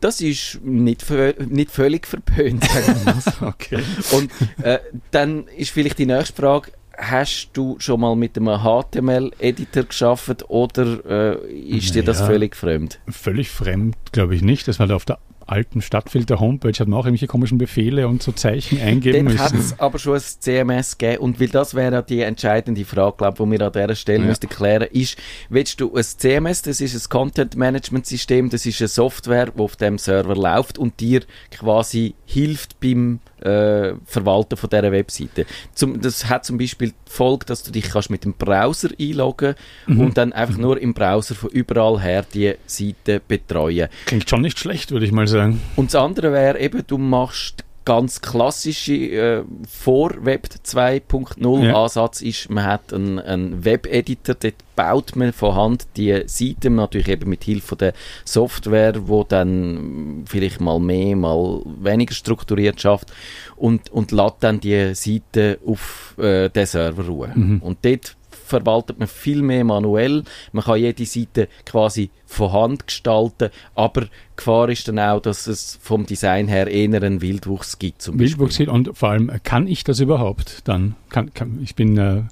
das 0.00 0.20
ist 0.20 0.60
nicht, 0.62 1.04
nicht 1.48 1.70
völlig 1.70 2.06
verpönt, 2.06 2.64
sagen 2.64 3.00
wir. 3.04 3.48
Okay. 3.48 3.82
Und 4.12 4.30
äh, 4.64 4.78
dann 5.10 5.46
ist 5.56 5.70
vielleicht 5.70 5.98
die 5.98 6.06
nächste 6.06 6.34
Frage, 6.40 6.70
hast 6.98 7.50
du 7.52 7.76
schon 7.78 8.00
mal 8.00 8.16
mit 8.16 8.36
einem 8.36 8.58
HTML-Editor 8.62 9.84
geschafft 9.84 10.44
oder 10.48 11.36
äh, 11.38 11.50
ist 11.50 11.94
dir 11.94 12.02
das 12.02 12.20
völlig 12.20 12.56
fremd? 12.56 12.98
Völlig 13.08 13.50
fremd, 13.50 13.96
glaube 14.12 14.34
ich 14.34 14.42
nicht. 14.42 14.66
Das 14.68 14.78
war 14.78 14.90
auf 14.90 15.04
der 15.04 15.18
alten 15.48 15.80
Stadtfilter-Homepage, 15.82 16.72
hat 16.78 16.88
man 16.88 16.98
auch 17.00 17.04
irgendwelche 17.06 17.26
komischen 17.26 17.58
Befehle 17.58 18.06
und 18.06 18.22
so 18.22 18.32
Zeichen 18.32 18.80
eingeben 18.80 19.38
hat 19.38 19.52
müssen. 19.52 19.58
es 19.58 19.80
aber 19.80 19.98
schon 19.98 20.14
ein 20.16 20.20
CMS 20.20 20.98
gegeben 20.98 21.22
und 21.22 21.40
weil 21.40 21.48
das 21.48 21.74
wäre 21.74 22.02
die 22.02 22.20
entscheidende 22.20 22.84
Frage, 22.84 23.16
glaube 23.18 23.44
die 23.44 23.50
wir 23.52 23.60
an 23.66 23.72
dieser 23.72 23.94
Stelle 23.94 24.20
Ja. 24.20 24.26
müssten 24.26 24.48
klären, 24.48 24.88
ist, 24.92 25.16
willst 25.48 25.80
du 25.80 25.94
ein 25.94 26.04
CMS, 26.04 26.62
das 26.62 26.80
ist 26.80 26.94
ein 26.94 27.08
Content-Management-System, 27.10 28.50
das 28.50 28.66
ist 28.66 28.80
eine 28.80 28.88
Software, 28.88 29.46
die 29.56 29.60
auf 29.60 29.76
dem 29.76 29.98
Server 29.98 30.34
läuft 30.36 30.78
und 30.78 30.98
dir 31.00 31.22
quasi 31.50 32.14
hilft 32.26 32.80
beim 32.80 33.20
äh, 33.40 33.92
Verwalten 34.04 34.56
von 34.56 34.68
dieser 34.68 34.90
Webseite. 34.90 35.46
Zum, 35.72 36.00
das 36.00 36.28
hat 36.28 36.44
zum 36.44 36.58
Beispiel 36.58 36.88
die 36.88 36.94
Folge, 37.12 37.46
dass 37.46 37.62
du 37.62 37.70
dich 37.70 37.84
kannst 37.90 38.10
mit 38.10 38.24
dem 38.24 38.34
Browser 38.34 38.88
einloggen 39.00 39.54
Mhm. 39.86 40.00
und 40.00 40.18
dann 40.18 40.32
einfach 40.32 40.56
nur 40.58 40.80
im 40.80 40.92
Browser 40.92 41.34
von 41.36 41.48
überall 41.50 42.00
her 42.02 42.24
die 42.34 42.54
Seite 42.66 43.20
betreuen. 43.26 43.88
Klingt 44.06 44.28
schon 44.28 44.42
nicht 44.42 44.58
schlecht, 44.58 44.90
würde 44.90 45.06
ich 45.06 45.12
mal 45.12 45.26
sagen. 45.28 45.37
Und 45.76 45.92
das 45.92 46.00
andere 46.00 46.32
wäre 46.32 46.58
eben, 46.58 46.82
du 46.86 46.98
machst 46.98 47.64
ganz 47.88 48.20
klassische 48.20 48.92
äh, 48.92 49.44
vor 49.66 50.12
Web 50.20 50.48
2.0 50.62 51.64
Ja. 51.64 51.82
Ansatz 51.84 52.20
ist, 52.20 52.50
man 52.50 52.64
hat 52.64 52.92
einen, 52.92 53.18
einen 53.18 53.64
Web-Editor, 53.64 54.34
dort 54.34 54.56
baut 54.76 55.16
man 55.16 55.32
von 55.32 55.54
Hand 55.54 55.86
die 55.96 56.22
Seiten, 56.26 56.74
natürlich 56.74 57.08
eben 57.08 57.30
mit 57.30 57.44
Hilfe 57.44 57.76
der 57.76 57.94
Software, 58.26 59.08
wo 59.08 59.24
dann 59.24 60.24
vielleicht 60.26 60.60
mal 60.60 60.78
mehr, 60.78 61.16
mal 61.16 61.62
weniger 61.80 62.12
strukturiert 62.12 62.78
schafft 62.78 63.10
und, 63.56 63.90
und 63.90 64.12
lädt 64.12 64.34
dann 64.40 64.60
die 64.60 64.94
Seite 64.94 65.58
auf 65.66 66.14
äh, 66.18 66.50
den 66.50 66.66
Server 66.66 67.06
ruhen. 67.06 67.32
Mhm. 67.34 67.58
Und 67.62 67.78
dort 67.86 68.17
verwaltet 68.48 68.98
man 68.98 69.08
viel 69.08 69.42
mehr 69.42 69.64
manuell. 69.64 70.24
Man 70.52 70.64
kann 70.64 70.78
jede 70.78 71.04
Seite 71.04 71.48
quasi 71.64 72.10
von 72.26 72.52
Hand 72.52 72.86
gestalten, 72.86 73.50
aber 73.74 74.02
die 74.02 74.08
Gefahr 74.36 74.68
ist 74.68 74.88
dann 74.88 74.98
auch, 74.98 75.20
dass 75.20 75.46
es 75.46 75.78
vom 75.80 76.06
Design 76.06 76.48
her 76.48 76.66
eher 76.66 77.02
einen 77.02 77.20
Wildwuchs 77.20 77.78
gibt. 77.78 78.02
Zum. 78.02 78.18
Wildwuchs 78.18 78.56
sieht 78.56 78.68
und 78.68 78.96
vor 78.96 79.10
allem, 79.10 79.28
äh, 79.28 79.38
kann 79.42 79.66
ich 79.66 79.84
das 79.84 80.00
überhaupt 80.00 80.60
dann? 80.64 80.96
Kann, 81.10 81.32
kann, 81.34 81.60
ich 81.62 81.74
bin 81.74 81.96
äh, 81.96 82.22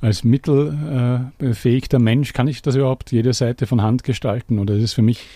als 0.00 0.24
mittelbefähigter 0.24 1.98
Mensch, 1.98 2.32
kann 2.32 2.48
ich 2.48 2.62
das 2.62 2.74
überhaupt 2.74 3.12
jede 3.12 3.32
Seite 3.32 3.66
von 3.66 3.82
Hand 3.82 4.04
gestalten? 4.04 4.58
Oder 4.58 4.74
ist 4.74 4.82
es 4.82 4.92
für 4.92 5.02
mich 5.02 5.26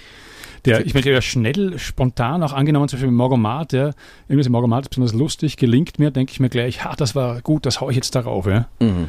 der, 0.64 0.84
ich 0.84 0.94
möchte 0.94 1.10
ja 1.10 1.22
schnell, 1.22 1.78
spontan, 1.78 2.42
auch 2.42 2.52
angenommen 2.52 2.88
zum 2.88 2.98
Beispiel 2.98 3.10
Morgomat, 3.10 3.72
ja, 3.72 3.92
irgendwas 4.28 4.46
im 4.46 4.52
Morgomat 4.52 4.84
ist 4.84 4.88
besonders 4.90 5.14
lustig, 5.14 5.56
gelingt 5.56 5.98
mir, 5.98 6.10
denke 6.10 6.32
ich 6.32 6.40
mir 6.40 6.50
gleich, 6.50 6.84
ha, 6.84 6.94
das 6.96 7.14
war 7.14 7.40
gut, 7.40 7.66
das 7.66 7.80
haue 7.80 7.92
ich 7.92 7.96
jetzt 7.96 8.14
darauf, 8.14 8.46
ja. 8.46 8.68
Mhm. 8.80 9.08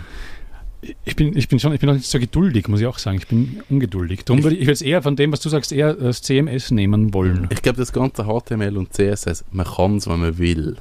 Ich 1.05 1.15
bin, 1.15 1.37
ich 1.37 1.47
bin 1.47 1.59
schon, 1.59 1.73
ich 1.73 1.79
bin 1.79 1.87
noch 1.87 1.95
nicht 1.95 2.09
so 2.09 2.17
geduldig, 2.19 2.67
muss 2.67 2.81
ich 2.81 2.87
auch 2.87 2.97
sagen. 2.97 3.17
Ich 3.19 3.27
bin 3.27 3.61
ungeduldig. 3.69 4.25
Darum 4.25 4.43
würde 4.43 4.55
ich, 4.55 4.61
würde 4.63 4.71
jetzt 4.71 4.81
eher 4.81 5.01
von 5.03 5.15
dem, 5.15 5.31
was 5.31 5.39
du 5.41 5.49
sagst, 5.49 5.71
eher 5.71 5.93
das 5.93 6.23
CMS 6.23 6.71
nehmen 6.71 7.13
wollen. 7.13 7.47
Ich 7.51 7.61
glaube, 7.61 7.77
das 7.77 7.93
ganze 7.93 8.23
HTML 8.25 8.77
und 8.77 8.91
CSS, 8.93 9.45
man 9.51 9.65
kann 9.67 9.97
es, 9.97 10.07
wenn 10.07 10.19
man 10.19 10.37
will. 10.39 10.77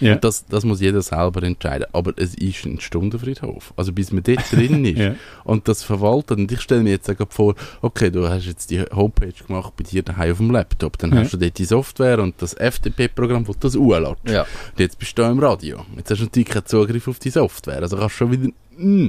Ja. 0.00 0.12
Und 0.14 0.22
das, 0.22 0.46
das 0.46 0.64
muss 0.64 0.80
jeder 0.80 1.02
selber 1.02 1.42
entscheiden. 1.42 1.88
Aber 1.92 2.12
es 2.16 2.36
ist 2.36 2.64
ein 2.64 2.78
Stundenfriedhof. 2.78 3.72
Also 3.76 3.92
bis 3.92 4.12
man 4.12 4.22
dort 4.22 4.52
drin 4.52 4.84
ist 4.84 4.98
Ja. 4.98 5.16
und 5.42 5.66
das 5.66 5.82
verwaltet. 5.82 6.38
Und 6.38 6.52
ich 6.52 6.60
stelle 6.60 6.84
mir 6.84 6.90
jetzt 6.90 7.12
vor, 7.30 7.56
okay, 7.82 8.12
du 8.12 8.28
hast 8.28 8.46
jetzt 8.46 8.70
die 8.70 8.82
Homepage 8.82 9.32
gemacht 9.44 9.72
bei 9.76 9.82
dir 9.82 10.04
daheim 10.04 10.30
auf 10.30 10.38
dem 10.38 10.52
Laptop. 10.52 10.96
Dann 10.98 11.10
Ja. 11.10 11.18
hast 11.22 11.32
du 11.32 11.36
dort 11.38 11.58
die 11.58 11.64
Software 11.64 12.20
und 12.22 12.40
das 12.40 12.54
FTP-Programm, 12.54 13.44
das 13.46 13.58
das 13.58 13.74
anlässt. 13.76 14.14
Ja. 14.28 14.42
Und 14.42 14.78
jetzt 14.78 15.00
bist 15.00 15.18
du 15.18 15.22
im 15.22 15.40
Radio. 15.40 15.84
Jetzt 15.96 16.12
hast 16.12 16.20
du 16.20 16.24
natürlich 16.26 16.48
keinen 16.50 16.66
Zugriff 16.66 17.08
auf 17.08 17.18
die 17.18 17.30
Software. 17.30 17.82
Also 17.82 17.96
kannst 17.96 18.14
du 18.14 18.18
schon 18.18 18.30
wieder... 18.30 18.52
Mm, 18.78 19.08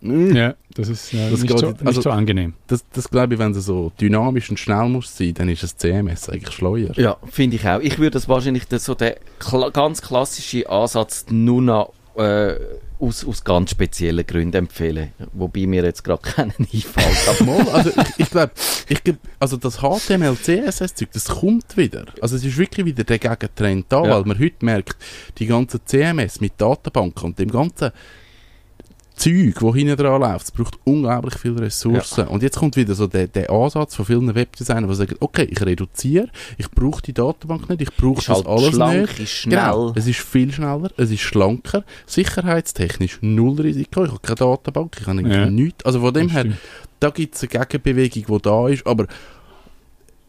mm. 0.00 0.34
Ja, 0.36 0.54
das 0.74 0.88
ist 0.88 1.14
äh, 1.14 1.30
Das 1.30 1.40
nicht, 1.42 1.58
so, 1.58 1.66
nicht. 1.70 1.86
Also- 1.86 2.00
so 2.02 2.10
angenehm. 2.10 2.54
Das, 2.66 2.84
das 2.92 3.08
glaube 3.08 3.34
ich, 3.34 3.40
wenn 3.40 3.52
du 3.52 3.60
so 3.60 3.92
dynamisch 4.00 4.50
und 4.50 4.58
schnell 4.58 4.88
musst 4.88 5.16
sein, 5.16 5.34
dann 5.34 5.48
ist 5.48 5.62
das 5.62 5.76
CMS 5.76 6.28
eigentlich 6.28 6.54
schleuer. 6.54 6.90
Ja, 6.96 7.16
finde 7.30 7.56
ich 7.56 7.66
auch. 7.66 7.80
Ich 7.80 7.98
würde 7.98 8.10
das 8.12 8.28
wahrscheinlich 8.28 8.66
den, 8.66 8.78
so 8.80 8.94
den 8.94 9.14
kla 9.38 9.68
ganz 9.70 10.02
klassischen 10.02 10.66
Ansatz 10.66 11.26
nur 11.30 11.62
noch 11.62 11.92
äh, 12.16 12.54
aus, 13.00 13.24
aus 13.24 13.42
ganz 13.44 13.70
speziellen 13.72 14.24
Gründen 14.26 14.56
empfehlen. 14.56 15.12
Wobei 15.32 15.66
mir 15.66 15.84
jetzt 15.84 16.02
gerade 16.04 16.22
keinen 16.34 16.52
einfällt. 16.58 17.28
Aber 17.28 17.44
Mal, 17.44 17.68
also 17.70 17.90
ich, 17.90 18.18
ich 18.26 18.30
glaube, 18.30 18.52
ich 18.88 19.04
glaub, 19.04 19.16
also 19.40 19.56
das 19.56 19.78
HTML, 19.78 20.36
CSS-Zeug, 20.36 21.08
das 21.12 21.26
kommt 21.26 21.76
wieder. 21.76 22.06
Also 22.20 22.36
es 22.36 22.44
ist 22.44 22.56
wirklich 22.56 22.86
wieder 22.86 23.04
der 23.04 23.18
Gegentrend 23.18 23.86
da, 23.88 24.04
Ja. 24.04 24.10
weil 24.16 24.24
man 24.24 24.38
heute 24.38 24.64
merkt, 24.64 24.96
die 25.38 25.46
ganzen 25.46 25.80
CMS 25.84 26.40
mit 26.40 26.52
Datenbanken 26.56 27.24
und 27.26 27.38
dem 27.38 27.50
ganzen 27.50 27.90
Zeug, 29.16 29.62
wo 29.62 29.74
hinten 29.74 29.96
dran 29.96 30.20
läuft, 30.20 30.46
es 30.46 30.50
braucht 30.50 30.76
unglaublich 30.84 31.34
viele 31.38 31.60
Ressourcen. 31.60 32.26
Und 32.26 32.42
jetzt 32.42 32.56
kommt 32.58 32.74
wieder 32.76 32.94
so 32.94 33.06
der, 33.06 33.28
der 33.28 33.48
Ansatz 33.50 33.94
von 33.94 34.04
vielen 34.04 34.34
Webdesignern, 34.34 34.88
die 34.88 34.94
sagen, 34.96 35.14
okay, 35.20 35.46
ich 35.48 35.60
reduziere, 35.64 36.28
ich 36.58 36.68
brauche 36.70 37.00
die 37.00 37.12
Datenbank 37.12 37.68
nicht, 37.68 37.82
ich 37.82 37.92
brauche 37.96 38.16
das 38.16 38.28
halt 38.28 38.46
alles 38.46 38.68
schlank, 38.74 39.00
nicht. 39.02 39.20
ist 39.20 39.30
schnell. 39.30 39.58
Genau, 39.60 39.92
es 39.94 40.06
ist 40.06 40.20
viel 40.20 40.52
schneller, 40.52 40.90
es 40.96 41.10
ist 41.10 41.20
schlanker, 41.20 41.84
sicherheitstechnisch 42.06 43.18
null 43.22 43.60
Risiko, 43.60 44.04
ich 44.04 44.10
habe 44.10 44.20
keine 44.20 44.36
Datenbank, 44.36 44.96
ich 45.00 45.06
habe 45.06 45.22
Ja. 45.28 45.46
nichts. 45.48 45.84
Also 45.84 46.00
von 46.00 46.12
dem 46.12 46.26
Das 46.28 46.36
her, 46.36 46.52
da 47.00 47.10
gibt 47.10 47.34
es 47.36 47.42
eine 47.42 47.66
Gegenbewegung, 47.66 48.24
die 48.36 48.42
da 48.42 48.68
ist, 48.68 48.86
aber 48.86 49.06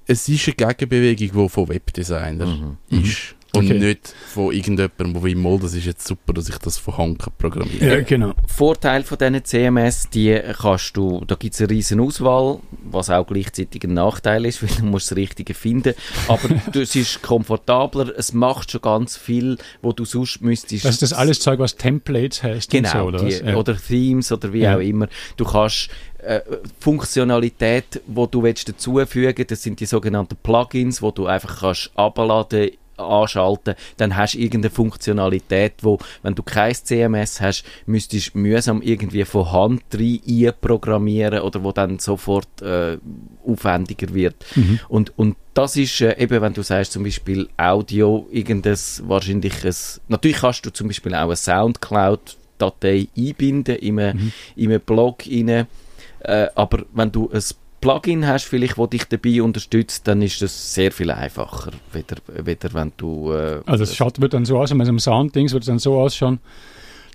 es 0.07 0.29
ist 0.29 0.47
eine 0.47 0.55
Gegenbewegung, 0.73 1.43
die 1.43 1.49
von 1.49 1.67
Webdesignern 1.69 2.77
Mhm. 2.89 2.99
ist. 3.03 3.34
Und 3.55 3.65
Okay. 3.71 3.79
nicht 3.79 4.13
von 4.27 4.51
irgendjemandem, 4.53 5.13
der 5.13 5.23
wie 5.23 5.35
mal, 5.35 5.57
das 5.59 5.73
ist 5.73 5.85
jetzt 5.85 6.07
super, 6.07 6.33
dass 6.33 6.49
ich 6.49 6.57
das 6.57 6.77
von 6.77 6.97
Hand 6.97 7.19
kann 7.19 7.33
programmieren 7.37 7.87
Ja, 7.87 8.01
genau. 8.01 8.33
Vorteil 8.47 9.03
von 9.03 9.17
diesen 9.17 9.43
CMS, 9.43 10.09
die 10.09 10.39
kannst 10.61 10.95
du, 10.97 11.23
da 11.25 11.35
gibt 11.35 11.53
es 11.55 11.61
eine 11.61 11.69
riesen 11.69 11.99
Auswahl, 11.99 12.59
was 12.83 13.09
auch 13.09 13.25
gleichzeitig 13.25 13.83
ein 13.83 13.93
Nachteil 13.93 14.45
ist, 14.45 14.61
weil 14.63 14.69
du 14.77 14.85
musst 14.85 15.11
das 15.11 15.17
Richtige 15.17 15.53
finden. 15.53 15.93
Aber 16.27 16.49
es 16.79 16.95
ist 16.95 17.21
komfortabler, 17.21 18.11
es 18.17 18.33
macht 18.33 18.71
schon 18.71 18.81
ganz 18.81 19.17
viel, 19.17 19.57
wo 19.81 19.91
du 19.93 20.05
sonst 20.05 20.41
müsstest. 20.41 20.85
Das 20.85 20.93
ist 20.93 21.01
das 21.01 21.13
alles 21.13 21.39
Zeug, 21.39 21.59
was 21.59 21.75
Templates 21.75 22.43
heißt 22.43 22.69
Genau, 22.71 22.89
so, 22.91 22.99
oder 23.05 23.19
die, 23.19 23.25
was? 23.33 23.39
Ja. 23.41 23.55
oder 23.55 23.77
Themes 23.77 24.31
oder 24.31 24.51
wie 24.53 24.59
Ja. 24.61 24.75
auch 24.75 24.79
immer. 24.81 25.07
Du 25.37 25.45
kannst 25.45 25.89
äh, 26.19 26.41
Funktionalität, 26.79 28.01
wo 28.07 28.25
du 28.25 28.41
willst 28.43 28.67
dazufügen, 28.67 29.45
das 29.47 29.61
sind 29.61 29.79
die 29.79 29.85
sogenannten 29.85 30.35
Plugins, 30.41 31.01
wo 31.01 31.11
du 31.11 31.27
einfach 31.27 31.59
kannst 31.59 31.91
abladen 31.95 32.71
anschalten, 32.97 33.75
dann 33.97 34.15
hast 34.15 34.33
du 34.33 34.39
irgendeine 34.39 34.71
Funktionalität, 34.73 35.73
wo, 35.81 35.99
wenn 36.23 36.35
du 36.35 36.43
kein 36.43 36.73
CMS 36.73 37.41
hast, 37.41 37.63
müsstest 37.85 38.33
du 38.33 38.39
mühsam 38.39 38.81
irgendwie 38.81 39.25
von 39.25 39.51
Hand 39.51 39.83
rein 39.93 40.53
programmieren 40.61 41.39
oder 41.41 41.63
wo 41.63 41.71
dann 41.71 41.99
sofort 41.99 42.61
äh, 42.61 42.97
aufwendiger 43.45 44.13
wird. 44.13 44.35
Mhm. 44.55 44.79
Und, 44.87 45.17
und 45.17 45.35
das 45.53 45.77
ist 45.77 46.01
äh, 46.01 46.17
eben, 46.17 46.41
wenn 46.41 46.53
du 46.53 46.61
sagst 46.61 46.91
zum 46.91 47.03
Beispiel 47.03 47.47
Audio, 47.57 48.27
irgendein 48.31 48.77
wahrscheinliches, 49.03 50.01
natürlich 50.07 50.37
kannst 50.37 50.65
du 50.65 50.69
zum 50.71 50.87
Beispiel 50.87 51.15
auch 51.15 51.23
eine 51.23 51.35
Soundcloud-Datei 51.35 53.07
einbinden 53.17 53.75
in 53.77 53.99
einem, 53.99 54.31
Mhm. 54.55 54.79
Blog 54.85 55.23
rein, 55.29 55.67
äh, 56.19 56.47
aber 56.55 56.85
wenn 56.93 57.11
du 57.11 57.29
ein 57.31 57.41
Plugin 57.81 58.25
hast, 58.25 58.45
vielleicht, 58.45 58.77
wo 58.77 58.87
dich 58.87 59.05
dabei 59.05 59.41
unterstützt, 59.41 60.07
dann 60.07 60.21
ist 60.21 60.41
das 60.41 60.73
sehr 60.73 60.91
viel 60.91 61.11
einfacher, 61.11 61.71
weder, 61.91 62.17
weder 62.27 62.73
wenn 62.73 62.91
du... 62.97 63.31
Äh, 63.33 63.61
Also 63.65 63.83
es 63.83 63.95
schaut, 63.95 64.19
wird 64.19 64.33
dann 64.33 64.45
so 64.45 64.59
aus, 64.59 64.71
wenn 64.71 64.79
so 64.79 64.89
einem 64.89 64.99
Sound-Dings 64.99 65.53
wird 65.53 65.63
es 65.63 65.67
dann 65.67 65.79
so 65.79 65.99
ausschauen, 65.99 66.39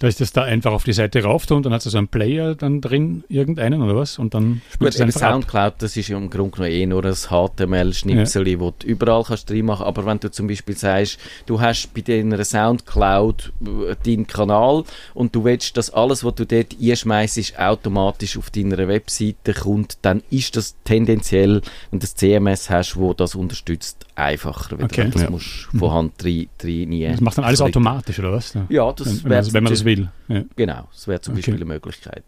dass 0.00 0.14
ich 0.14 0.18
das 0.18 0.32
da 0.32 0.42
einfach 0.42 0.72
auf 0.72 0.82
die 0.82 0.92
Seite 0.92 1.22
rauf 1.22 1.48
und 1.50 1.64
dann 1.64 1.72
hat 1.72 1.84
es 1.86 1.92
so 1.92 1.96
einen 1.96 2.08
Player 2.08 2.54
dann 2.56 2.80
drin, 2.80 3.22
irgendeinen 3.28 3.80
oder 3.82 3.94
was, 3.94 4.18
und 4.18 4.34
dann 4.34 4.60
spielt 4.72 4.80
Gut, 4.80 4.88
es 4.88 4.94
eben 4.96 5.04
einfach 5.04 5.20
ab. 5.22 5.32
Soundcloud, 5.34 5.74
das 5.78 5.96
ist 5.96 6.08
ja 6.08 6.16
im 6.18 6.28
Grunde 6.30 6.50
genommen 6.56 6.72
eh 6.72 6.86
nur 6.86 7.04
ein 7.04 7.14
HTML-Schnipsel, 7.14 8.60
wo 8.60 8.72
du 8.76 8.86
überall 8.86 9.22
kannst 9.24 9.48
drin 9.50 9.66
machen. 9.66 9.84
Aber 9.86 10.04
wenn 10.06 10.18
du 10.18 10.30
zum 10.30 10.46
Beispiel 10.48 10.76
sagst, 10.76 11.18
du 11.46 11.60
hast 11.60 11.92
bei 11.94 12.00
deiner 12.00 12.42
Soundcloud 12.44 13.52
äh, 13.62 13.94
deinen 14.04 14.26
Kanal 14.26 14.84
und 15.14 15.34
du 15.34 15.44
willst, 15.44 15.76
dass 15.76 15.90
alles, 15.90 16.24
was 16.24 16.34
du 16.34 16.46
dort 16.46 16.74
einschmeißt, 16.80 17.58
automatisch 17.58 18.36
auf 18.36 18.50
deiner 18.50 18.88
Webseite 18.88 19.54
kommt, 19.54 19.98
dann 20.02 20.22
ist 20.30 20.56
das 20.56 20.74
tendenziell, 20.84 21.60
wenn 21.90 21.98
du 22.00 22.06
das 22.06 22.14
CMS 22.14 22.70
hast, 22.70 22.96
wo 22.96 23.12
das 23.14 23.34
unterstützt, 23.34 24.06
einfacher, 24.14 24.76
Okay. 24.82 25.04
du 25.04 25.10
das 25.10 25.22
Ja. 25.22 25.30
musst 25.30 25.68
von 25.76 25.90
Hand 25.92 26.12
rein, 26.24 26.48
rein 26.62 26.90
Das 27.12 27.20
macht 27.20 27.38
dann 27.38 27.44
alles 27.44 27.60
klicken. 27.60 27.86
automatisch, 27.86 28.18
oder 28.18 28.32
was? 28.32 28.54
Ja. 28.54 28.66
Ja, 28.68 28.92
das 28.92 29.24
wenn, 29.24 29.52
wenn 29.52 29.64
man 29.64 29.72
das 29.72 29.84
will. 29.84 29.89
Ja. 30.28 30.44
Genau, 30.56 30.88
das 30.92 31.06
wäre 31.08 31.20
zum 31.20 31.32
Okay. 31.32 31.40
Beispiel 31.40 31.54
eine 31.56 31.64
Möglichkeit. 31.64 32.24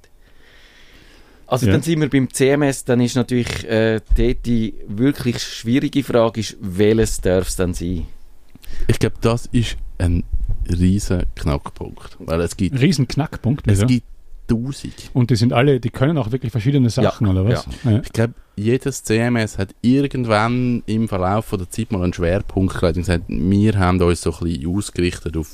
Also 1.46 1.66
Ja. 1.66 1.72
dann 1.72 1.82
sind 1.82 2.00
wir 2.00 2.08
beim 2.08 2.32
CMS, 2.32 2.84
dann 2.84 3.00
ist 3.00 3.14
natürlich 3.16 3.68
äh, 3.68 4.00
dort 4.16 4.46
die 4.46 4.74
wirklich 4.88 5.42
schwierige 5.42 6.02
Frage, 6.02 6.40
ist, 6.40 6.56
welches 6.60 7.20
darf 7.20 7.48
es 7.48 7.56
dann 7.56 7.74
sein? 7.74 8.06
Ich 8.86 8.98
glaube, 8.98 9.16
das 9.20 9.46
ist 9.52 9.76
ein 9.98 10.24
riesen 10.70 11.24
Knackpunkt. 11.34 12.16
Weil 12.20 12.40
es 12.40 12.56
gibt, 12.56 12.80
Riesen 12.80 13.06
Knackpunkt. 13.06 13.66
es 13.66 13.78
wieso? 13.78 13.86
gibt 13.86 14.06
tausend. 14.48 14.94
Und 15.12 15.30
die 15.30 15.36
sind 15.36 15.52
alle, 15.52 15.78
die 15.78 15.90
können 15.90 16.16
auch 16.16 16.32
wirklich 16.32 16.52
verschiedene 16.52 16.88
Sachen, 16.90 17.26
oder 17.26 17.44
was? 17.44 17.66
Ja. 17.84 18.00
Ich 18.02 18.12
glaube, 18.12 18.34
jedes 18.56 19.02
CMS 19.04 19.58
hat 19.58 19.74
irgendwann 19.82 20.82
im 20.86 21.08
Verlauf 21.08 21.46
von 21.46 21.58
der 21.58 21.70
Zeit 21.70 21.92
mal 21.92 22.02
einen 22.02 22.12
Schwerpunkt 22.14 22.78
gelegt 22.78 22.96
und 22.96 23.02
gesagt, 23.02 23.24
wir 23.28 23.78
haben 23.78 24.00
uns 24.00 24.22
so 24.22 24.32
ein 24.32 24.38
bisschen 24.44 24.74
ausgerichtet 24.76 25.36
auf 25.36 25.48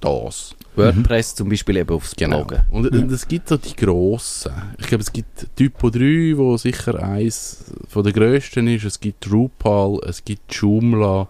das. 0.00 0.54
WordPress 0.76 1.34
zum 1.34 1.48
Beispiel 1.48 1.76
eben 1.78 1.90
aufs 1.94 2.14
Genau. 2.16 2.44
Bloggen. 2.44 2.64
Und, 2.70 2.94
Ja. 2.94 3.00
und 3.00 3.10
es 3.12 3.26
gibt 3.28 3.48
so 3.48 3.56
die 3.56 3.74
grossen. 3.74 4.52
Ich 4.78 4.86
glaube, 4.86 5.02
es 5.02 5.12
gibt 5.12 5.48
Typo 5.56 5.90
3, 5.90 6.36
wo 6.36 6.56
sicher 6.56 7.02
eins 7.02 7.64
von 7.88 8.04
der 8.04 8.12
grössten 8.12 8.66
ist. 8.68 8.84
Es 8.84 9.00
gibt 9.00 9.28
Drupal, 9.28 9.98
es 10.06 10.24
gibt 10.24 10.52
Joomla. 10.54 11.28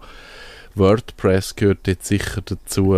WordPress 0.75 1.55
gehört 1.55 1.87
jetzt 1.87 2.07
sicher 2.07 2.41
dazu. 2.45 2.91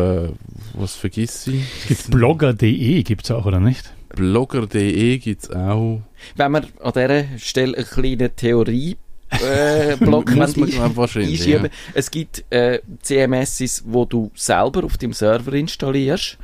Was 0.73 0.95
vergiss 0.95 1.47
ich? 1.47 1.63
Es 1.83 1.87
gibt 1.87 2.11
Blogger.de, 2.11 3.03
gibt 3.03 3.23
es 3.23 3.31
auch, 3.31 3.45
oder 3.45 3.59
nicht? 3.59 3.91
Blogger.de 4.15 5.17
gibt 5.17 5.43
es 5.43 5.49
auch. 5.51 6.01
Wenn 6.35 6.51
wir 6.51 6.63
an 6.83 6.91
dieser 6.93 7.39
Stelle 7.39 7.75
eine 7.77 7.85
kleine 7.85 8.29
Theorie 8.35 8.97
äh, 9.41 9.95
Block 9.97 10.29
Muss 10.35 10.55
man, 10.55 10.69
ein- 10.69 10.71
glaube 10.75 10.97
wahrscheinlich. 10.97 11.39
einschieben. 11.41 11.65
Ja. 11.65 11.69
Es 11.93 12.11
gibt 12.11 12.43
äh, 12.49 12.79
CMSs, 13.01 13.83
wo 13.85 14.05
du 14.05 14.31
selber 14.35 14.83
auf 14.83 14.97
dem 14.97 15.13
Server 15.13 15.53
installierst. 15.53 16.37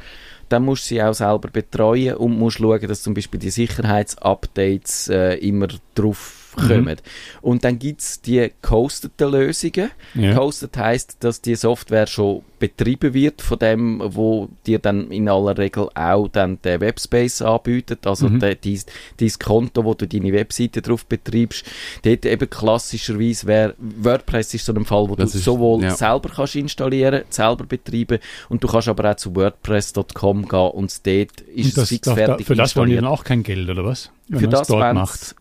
Dann 0.50 0.66
musst 0.66 0.86
du 0.86 0.88
sie 0.96 1.04
auch 1.04 1.14
selber 1.14 1.50
betreuen 1.50 2.16
und 2.16 2.38
musst 2.38 2.58
schauen, 2.58 2.82
dass 2.88 3.04
zum 3.04 3.14
Beispiel 3.14 3.40
die 3.40 3.52
Sicherheitsupdates 3.52 5.10
äh, 5.10 5.36
immer 5.36 5.68
drauf 5.94 6.39
Mhm. 6.58 6.68
kommen. 6.68 6.96
Und 7.42 7.64
dann 7.64 7.80
gibt 7.80 8.02
es 8.02 8.22
die 8.22 8.52
gehosteten 8.62 9.32
Lösungen. 9.32 9.92
Ja. 10.16 10.32
Gehostet 10.34 10.78
heisst, 10.78 11.18
dass 11.24 11.42
die 11.42 11.56
Software 11.56 12.08
schon 12.08 12.42
betrieben 12.60 13.14
wird 13.14 13.42
von 13.42 13.58
dem, 13.58 14.02
wo 14.04 14.50
dir 14.66 14.80
dann 14.80 15.12
in 15.12 15.30
aller 15.30 15.58
Regel 15.58 15.88
auch 15.96 16.28
dann 16.28 16.62
den 16.62 16.82
Webspace 16.82 17.42
anbietet, 17.42 18.06
also 18.06 18.28
Mhm. 18.28 18.40
de, 18.42 18.58
dein, 18.62 18.80
dein 19.18 19.32
Konto, 19.40 19.86
wo 19.86 19.94
du 19.94 20.06
deine 20.06 20.34
Webseite 20.34 20.82
drauf 20.82 21.06
betreibst. 21.06 21.64
Dort 22.04 22.26
eben 22.26 22.50
klassischerweise 22.50 23.48
wäre 23.48 23.76
WordPress 23.80 24.54
ist 24.56 24.66
so 24.66 24.74
ein 24.74 24.84
Fall, 24.84 25.08
wo 25.08 25.16
Das 25.16 25.32
du 25.32 25.38
ist- 25.38 25.46
sowohl 25.46 25.84
ja. 25.84 25.92
selber 25.92 26.30
kannst 26.36 26.56
installieren, 26.56 27.24
selber 27.30 27.64
betreiben 27.64 28.20
und 28.50 28.62
du 28.62 28.68
kannst 28.68 28.90
aber 28.90 29.10
auch 29.12 29.16
zu 29.16 29.34
WordPress.com 29.36 30.48
gehen 30.50 30.60
und 30.72 31.08
dort 31.08 31.42
ist 31.42 31.66
Und 31.66 31.78
das, 31.78 31.84
es 31.84 31.90
fix 31.90 32.02
darf 32.08 32.18
da, 32.18 32.26
fertig 32.26 32.48
für 32.48 32.56
das 32.56 32.76
wollen 32.76 32.90
die 32.90 32.96
dann 32.96 33.06
auch 33.06 33.24
kein 33.24 33.44
Geld, 33.44 33.70
oder 33.70 33.86
was? 33.86 34.12
Wenn 34.28 34.40
Für 34.42 34.48
das 34.50 34.68
dort 34.68 34.82
wollen's- 34.82 34.96
macht. 34.96 35.36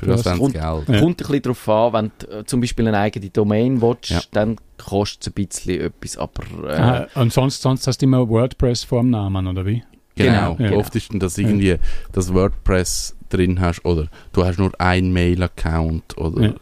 Für 0.00 0.06
das 0.06 0.22
Das 0.22 0.38
kommt- 0.38 0.54
Geld. 0.54 0.64
Ja. 0.88 1.00
Kommt 1.00 1.02
ein 1.02 1.14
bisschen 1.16 1.42
darauf 1.42 1.68
an, 1.68 1.92
wenn 1.92 2.10
du 2.18 2.38
äh, 2.38 2.44
zum 2.46 2.60
Beispiel 2.60 2.88
eine 2.88 2.98
eigene 2.98 3.30
Domain 3.30 3.80
willst, 3.80 4.10
Ja. 4.10 4.20
dann 4.32 4.56
kostet 4.78 5.22
es 5.22 5.26
ein 5.28 5.46
bisschen 5.46 5.80
etwas, 5.82 6.16
aber 6.16 6.42
äh, 6.68 6.72
Ah, 6.80 7.06
und 7.20 7.32
sonst, 7.32 7.62
sonst 7.62 7.86
hast 7.86 7.98
du 8.02 8.06
immer 8.06 8.28
WordPress 8.28 8.84
vorm 8.84 9.10
Namen, 9.10 9.46
oder 9.46 9.64
wie? 9.66 9.82
Genau. 10.16 10.54
Genau, 10.56 10.70
ja. 10.72 10.76
Oft 10.78 10.94
ist 10.96 11.12
dann 11.12 11.20
das 11.20 11.38
irgendwie, 11.38 11.76
das 12.12 12.32
WordPress 12.34 13.16
drin 13.30 13.60
hast 13.60 13.84
oder 13.84 14.08
du 14.32 14.44
hast 14.44 14.58
nur 14.58 14.72
einen 14.80 15.12
Mail-Account 15.12 16.18
oder 16.18 16.42
Ja. 16.42 16.48
äh, 16.48 16.54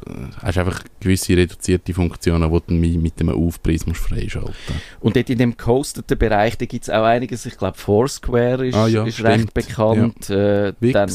hast 0.42 0.58
einfach 0.58 0.82
gewisse 1.00 1.34
reduzierte 1.36 1.94
Funktionen, 1.94 2.52
die 2.52 2.60
du 2.66 2.74
mit 2.98 3.20
einem 3.20 3.30
Aufpreis 3.34 3.86
musst 3.86 4.00
freischalten 4.00 4.52
Und 5.00 5.16
dort 5.16 5.30
in 5.30 5.38
dem 5.38 5.56
gehosteten 5.56 6.18
Bereich, 6.18 6.58
da 6.58 6.66
gibt 6.66 6.84
es 6.84 6.90
auch 6.90 7.04
einiges, 7.04 7.46
ich 7.46 7.56
glaube 7.56 7.78
Foursquare 7.78 8.66
ist, 8.66 8.74
Ah 8.74 8.86
ja, 8.86 9.04
ist 9.06 9.22
recht 9.24 9.54
bekannt. 9.54 10.28
Äh, 10.28 10.74
dann, 10.92 11.10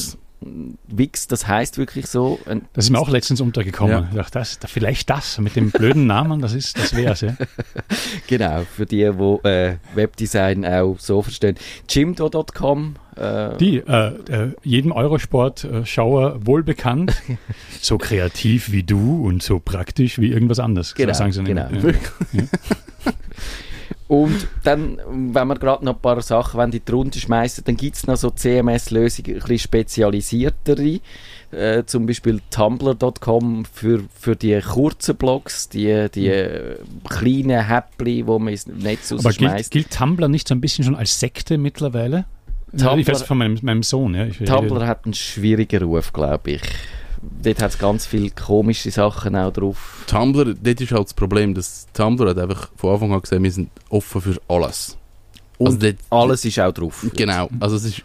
Wix. 0.87 1.27
Das 1.27 1.47
heißt 1.47 1.77
wirklich 1.77 2.07
so. 2.07 2.39
Das 2.73 2.85
ist 2.85 2.89
mir 2.91 2.99
auch 2.99 3.09
letztens 3.09 3.41
untergekommen. 3.41 3.93
Ja. 3.93 4.07
Ich 4.09 4.15
dachte, 4.15 4.39
das, 4.39 4.59
da- 4.59 4.67
vielleicht 4.67 5.09
das 5.09 5.37
mit 5.39 5.55
dem 5.55 5.71
blöden 5.71 6.05
Namen, 6.07 6.41
das 6.41 6.53
ist, 6.53 6.77
das 6.77 6.95
wär's, 6.95 7.21
ja. 7.21 7.35
genau, 8.27 8.61
für 8.75 8.85
die, 8.85 8.97
die 9.11 9.47
äh, 9.47 9.77
Webdesign 9.95 10.65
auch 10.65 10.97
so 10.99 11.21
verstehen. 11.21 11.55
Jimdo.com. 11.89 12.95
Äh, 13.15 13.57
Die, 13.57 13.77
äh, 13.77 14.07
äh, 14.29 14.53
jedem 14.63 14.91
Eurosport-Schauer 14.91 16.45
wohl 16.45 16.63
bekannt. 16.63 17.21
so 17.81 17.97
kreativ 17.97 18.71
wie 18.71 18.83
du 18.83 19.25
und 19.25 19.43
so 19.43 19.59
praktisch 19.59 20.19
wie 20.19 20.31
irgendwas 20.31 20.59
anderes. 20.59 20.95
Genau, 20.95 21.13
sagen 21.13 21.31
sie 21.31 21.43
genau. 21.43 21.69
nämlich. 21.69 21.97
Und 24.13 24.47
dann, 24.63 24.99
wenn 25.33 25.47
wir 25.47 25.55
gerade 25.55 25.83
noch 25.83 25.95
ein 25.95 26.01
paar 26.01 26.21
Sachen 26.21 26.59
wenn 26.59 26.69
die 26.69 26.81
Runde 26.91 27.17
schmeißen, 27.19 27.63
dann 27.63 27.75
gibt 27.77 27.95
es 27.95 28.05
noch 28.05 28.15
so 28.15 28.29
CMS-Lösungen, 28.29 29.33
ein 29.35 29.39
bisschen 29.39 29.59
spezialisiertere. 29.59 30.99
Äh, 31.51 31.83
zum 31.85 32.05
Beispiel 32.05 32.39
Tumblr.com 32.51 33.65
für, 33.65 34.03
für 34.13 34.35
die 34.35 34.59
kurzen 34.61 35.15
Blogs, 35.15 35.69
die, 35.69 36.07
die 36.13 36.27
äh, 36.27 36.77
kleinen 37.09 37.67
Häppchen, 37.67 38.05
die 38.05 38.23
man 38.23 38.47
ins 38.49 38.67
Netz 38.67 39.11
Aber 39.11 39.21
gilt, 39.21 39.25
rausschmeißt. 39.25 39.71
gilt 39.71 39.91
Tumblr 39.91 40.27
nicht 40.27 40.47
so 40.47 40.53
ein 40.55 40.61
bisschen 40.61 40.83
schon 40.83 40.95
als 40.95 41.19
Sekte 41.19 41.57
mittlerweile? 41.57 42.25
Tumblr- 42.75 42.97
ich 42.99 43.07
weiß 43.07 43.23
von 43.23 43.37
meinem, 43.37 43.57
meinem 43.61 43.83
Sohn. 43.83 44.13
Ja. 44.15 44.27
Tumblr 44.45 44.85
hat 44.87 45.05
einen 45.05 45.13
schwierigen 45.13 45.83
Ruf, 45.83 46.11
glaube 46.13 46.51
ich. 46.51 46.61
Dort 47.41 47.61
hat 47.61 47.71
es 47.71 47.77
ganz 47.77 48.05
viele 48.05 48.29
komische 48.31 48.91
Sachen 48.91 49.35
auch 49.35 49.51
drauf. 49.51 50.03
Tumblr, 50.07 50.53
dort 50.55 50.81
ist 50.81 50.91
halt 50.91 51.05
das 51.05 51.13
Problem, 51.13 51.53
dass 51.53 51.87
Tumblr 51.93 52.29
hat 52.29 52.37
einfach 52.37 52.69
von 52.75 52.93
Anfang 52.93 53.13
an 53.13 53.21
gesagt, 53.21 53.41
wir 53.41 53.51
sind 53.51 53.69
offen 53.89 54.21
für 54.21 54.41
alles. 54.47 54.97
Und 55.57 55.67
also 55.67 55.79
dort, 55.79 55.95
alles 56.09 56.45
ist 56.45 56.59
auch 56.59 56.71
drauf. 56.73 57.05
Genau, 57.15 57.49
also 57.59 57.75
es 57.77 57.85
ist 57.85 58.01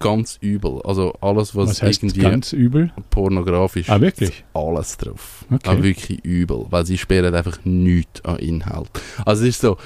ganz 0.00 0.38
übel. 0.40 0.80
Also 0.84 1.14
alles, 1.20 1.54
was, 1.54 1.68
was 1.70 1.82
heißt 1.82 2.02
irgendwie 2.02 2.20
ganz 2.20 2.52
übel? 2.52 2.90
pornografisch 3.10 3.88
Ah, 3.88 4.00
wirklich? 4.00 4.30
ist 4.30 4.44
alles 4.52 4.96
drauf. 4.96 5.44
Okay. 5.50 5.70
Aber 5.70 5.82
wirklich 5.82 6.24
übel, 6.24 6.66
weil 6.70 6.84
sie 6.84 6.98
sperren 6.98 7.34
einfach 7.34 7.58
nichts 7.64 8.24
an 8.24 8.36
Inhalt. 8.38 8.90
Also 9.24 9.42
es 9.44 9.50
ist 9.50 9.60
so, 9.60 9.76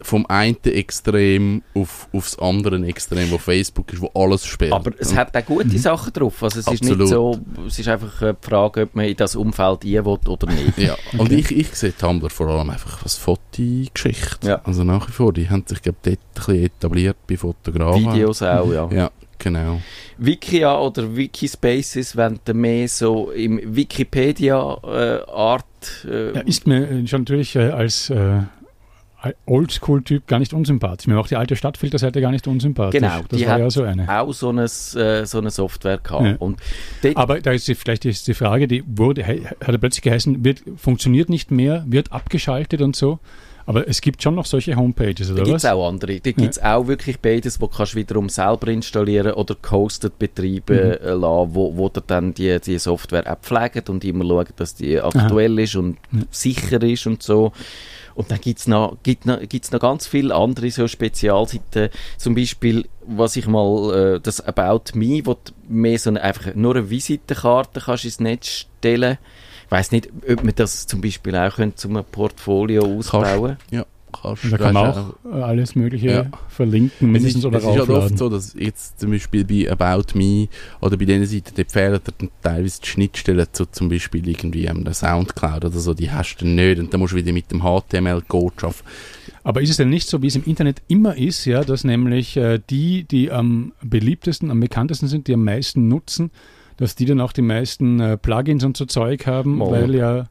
vom 0.00 0.26
einen 0.26 0.56
Extrem 0.64 1.62
auf, 1.74 2.08
aufs 2.12 2.38
andere 2.38 2.84
Extrem, 2.86 3.30
wo 3.30 3.38
Facebook 3.38 3.92
ist, 3.92 4.00
wo 4.02 4.10
alles 4.14 4.44
sperrt. 4.46 4.72
Aber 4.72 4.90
es 4.98 5.14
hat 5.14 5.36
auch 5.36 5.44
gute 5.44 5.78
Sachen 5.78 6.12
drauf. 6.12 6.42
Also 6.42 6.60
es 6.60 6.66
ist 6.66 6.82
Absolut. 6.82 6.98
nicht 6.98 7.08
so, 7.08 7.38
es 7.66 7.78
ist 7.78 7.88
einfach 7.88 8.20
eine 8.22 8.36
Frage, 8.40 8.82
ob 8.82 8.94
man 8.94 9.06
in 9.06 9.16
das 9.16 9.36
Umfeld 9.36 9.84
ein 9.84 10.04
will 10.04 10.18
oder 10.28 10.46
nicht. 10.52 10.78
Ja, 10.78 10.96
und 11.18 11.32
ich, 11.32 11.50
ich 11.50 11.68
sehe 11.74 11.96
Tumblr 11.96 12.30
vor 12.30 12.48
allem 12.48 12.70
einfach 12.70 13.02
als 13.02 13.16
Fotogeschichte. 13.16 14.46
Ja. 14.48 14.60
Also 14.64 14.84
nach 14.84 15.08
wie 15.08 15.12
vor, 15.12 15.32
die 15.32 15.48
haben 15.48 15.64
sich, 15.66 15.80
glaube 15.82 15.98
ich, 16.04 16.10
dort 16.10 16.18
ein 16.18 16.34
bisschen 16.34 16.64
etabliert 16.64 17.16
bei 17.26 17.36
Fotografen. 17.36 18.12
Videos 18.12 18.42
auch, 18.42 18.72
ja. 18.72 18.88
Ja, 18.96 19.10
genau. 19.38 19.80
Wikia 20.18 20.78
oder 20.78 21.14
Wikispaces, 21.14 22.16
wenn 22.16 22.40
du 22.44 22.54
mehr 22.54 22.88
so 22.88 23.30
im 23.30 23.60
Wikipedia-Art... 23.76 25.64
Äh, 26.04 26.34
Ja, 26.34 26.40
ist 26.40 26.66
mir 26.66 26.88
äh, 26.88 27.06
schon 27.06 27.20
natürlich 27.22 27.54
äh, 27.56 27.70
als 27.70 28.10
äh, 28.10 28.40
Oldschool-Typ 29.46 30.26
gar 30.26 30.38
nicht 30.38 30.52
unsympathisch. 30.52 31.06
Mir 31.06 31.18
auch 31.18 31.26
die 31.28 31.36
alte 31.36 31.56
Stadtfilterseite 31.56 32.20
gar 32.20 32.30
nicht 32.30 32.46
unsympathisch. 32.46 33.00
Genau, 33.00 33.20
das 33.28 33.38
die 33.38 33.46
war 33.46 33.54
hat 33.54 33.60
ja 33.60 33.70
so 33.70 33.82
eine. 33.82 34.20
auch 34.20 34.32
so 34.32 34.48
eine, 34.50 34.64
äh, 34.64 35.24
so 35.26 35.38
eine 35.38 35.50
Software 35.50 35.98
gehabt. 35.98 36.24
Ja. 36.24 36.36
Und 36.38 36.58
Aber 37.14 37.40
da 37.40 37.52
ist 37.52 37.66
die, 37.68 37.74
vielleicht 37.74 38.04
ist 38.04 38.28
die 38.28 38.34
Frage, 38.34 38.68
die 38.68 38.84
wurde, 38.86 39.26
hat 39.26 39.38
er 39.68 39.78
plötzlich 39.78 40.02
geheißen, 40.02 40.44
wird, 40.44 40.62
funktioniert 40.76 41.28
nicht 41.28 41.50
mehr, 41.50 41.84
wird 41.86 42.12
abgeschaltet 42.12 42.80
und 42.82 42.94
so. 42.96 43.18
Aber 43.68 43.88
es 43.88 44.00
gibt 44.00 44.22
schon 44.22 44.36
noch 44.36 44.46
solche 44.46 44.76
Homepages, 44.76 45.26
da 45.26 45.34
oder 45.34 45.42
gibt 45.42 45.56
es 45.56 45.64
was? 45.64 45.72
auch 45.72 45.88
andere. 45.88 46.20
Da 46.20 46.30
gibt 46.30 46.52
es 46.52 46.62
auch 46.62 46.86
wirklich 46.86 47.18
beides, 47.18 47.60
wo 47.60 47.66
kannst 47.66 47.94
du 47.94 47.96
wiederum 47.96 48.28
selber 48.28 48.68
installieren 48.68 49.32
oder 49.32 49.56
gehostet 49.60 50.20
betreiben 50.20 50.62
Mhm. 51.02 51.20
lassen, 51.20 51.54
wo, 51.54 51.76
wo 51.76 51.88
dir 51.88 52.02
dann 52.06 52.32
die, 52.32 52.60
die 52.60 52.78
Software 52.78 53.24
auch 53.28 53.40
pflegt 53.40 53.90
und 53.90 54.04
immer 54.04 54.24
schaut, 54.24 54.50
dass 54.54 54.76
die 54.76 55.00
aktuell 55.00 55.58
ist 55.58 55.74
und 55.74 55.96
Ja. 56.12 56.20
sicher 56.30 56.80
ist 56.80 57.08
und 57.08 57.24
so. 57.24 57.50
Und 58.16 58.30
dann 58.30 58.40
gibt 58.40 58.60
es 58.60 58.66
noch, 58.66 58.96
gibt 59.02 59.26
noch, 59.26 59.38
gibt's 59.46 59.70
noch 59.70 59.80
ganz 59.80 60.06
viele 60.06 60.34
andere 60.34 60.70
so 60.70 60.88
Spezialseiten. 60.88 61.90
Zum 62.16 62.34
Beispiel, 62.34 62.88
was 63.06 63.36
ich 63.36 63.46
mal, 63.46 64.16
äh, 64.16 64.20
das 64.20 64.40
About 64.40 64.98
Me, 64.98 65.20
wo 65.24 65.34
du 65.34 65.52
mehr 65.68 65.98
so 65.98 66.08
eine, 66.10 66.22
einfach 66.22 66.54
nur 66.54 66.76
eine 66.76 66.88
Visitenkarte 66.88 67.80
kannst 67.80 68.06
ins 68.06 68.18
Netz 68.18 68.48
stellen. 68.48 69.18
Ich 69.66 69.70
weiß 69.70 69.92
nicht, 69.92 70.08
ob 70.28 70.44
man 70.44 70.54
das 70.54 70.86
zum 70.86 71.02
Beispiel 71.02 71.36
auch 71.36 71.56
könnte, 71.56 71.76
zum 71.76 72.02
Portfolio 72.10 72.84
ausbauen. 72.84 73.58
Ja, 73.70 73.84
kannst 74.22 74.52
Da 74.52 74.58
kann 74.58 74.74
man 74.74 74.86
auch 74.86 75.14
äh, 75.24 75.42
alles 75.42 75.74
Mögliche 75.74 76.08
Ja. 76.10 76.26
verlinken, 76.48 77.14
Es 77.14 77.24
ist, 77.24 77.44
oder 77.44 77.58
es 77.58 77.64
ist 77.64 77.70
halt 77.70 77.90
oft 77.90 78.18
so, 78.18 78.28
dass 78.28 78.54
jetzt 78.54 79.00
zum 79.00 79.10
Beispiel 79.10 79.44
bei 79.44 79.70
About 79.70 80.18
Me 80.18 80.48
oder 80.80 80.96
bei 80.96 81.04
diesen 81.04 81.26
Seiten, 81.26 81.52
dort 81.56 81.72
fehlen 81.72 82.00
dann 82.18 82.30
teilweise 82.42 82.80
die 82.80 82.86
Schnittstellen 82.88 83.46
zu 83.52 83.66
zum 83.66 83.88
Beispiel 83.88 84.28
irgendwie 84.28 84.62
der 84.66 84.94
Soundcloud 84.94 85.64
oder 85.64 85.78
so, 85.78 85.94
die 85.94 86.10
hast 86.10 86.36
du 86.36 86.46
nicht 86.46 86.78
und 86.78 86.92
dann 86.92 87.00
musst 87.00 87.12
du 87.12 87.16
wieder 87.16 87.32
mit 87.32 87.50
dem 87.50 87.60
HTML-Code 87.62 88.54
arbeiten. 88.62 88.80
Aber 89.44 89.62
ist 89.62 89.70
es 89.70 89.76
denn 89.76 89.90
nicht 89.90 90.08
so, 90.08 90.22
wie 90.22 90.26
es 90.26 90.34
im 90.34 90.44
Internet 90.44 90.82
immer 90.88 91.16
ist, 91.16 91.44
ja, 91.44 91.62
dass 91.62 91.84
nämlich 91.84 92.36
äh, 92.36 92.58
die, 92.68 93.04
die 93.04 93.30
am 93.30 93.72
beliebtesten, 93.82 94.50
am 94.50 94.58
bekanntesten 94.58 95.06
sind, 95.06 95.28
die 95.28 95.34
am 95.34 95.44
meisten 95.44 95.86
nutzen, 95.86 96.30
dass 96.78 96.96
die 96.96 97.04
dann 97.04 97.20
auch 97.20 97.32
die 97.32 97.42
meisten 97.42 98.00
äh, 98.00 98.16
Plugins 98.16 98.64
und 98.64 98.76
so 98.76 98.86
Zeug 98.86 99.26
haben, 99.26 99.58
Mo. 99.58 99.70
weil 99.70 99.94
ja 99.94 100.26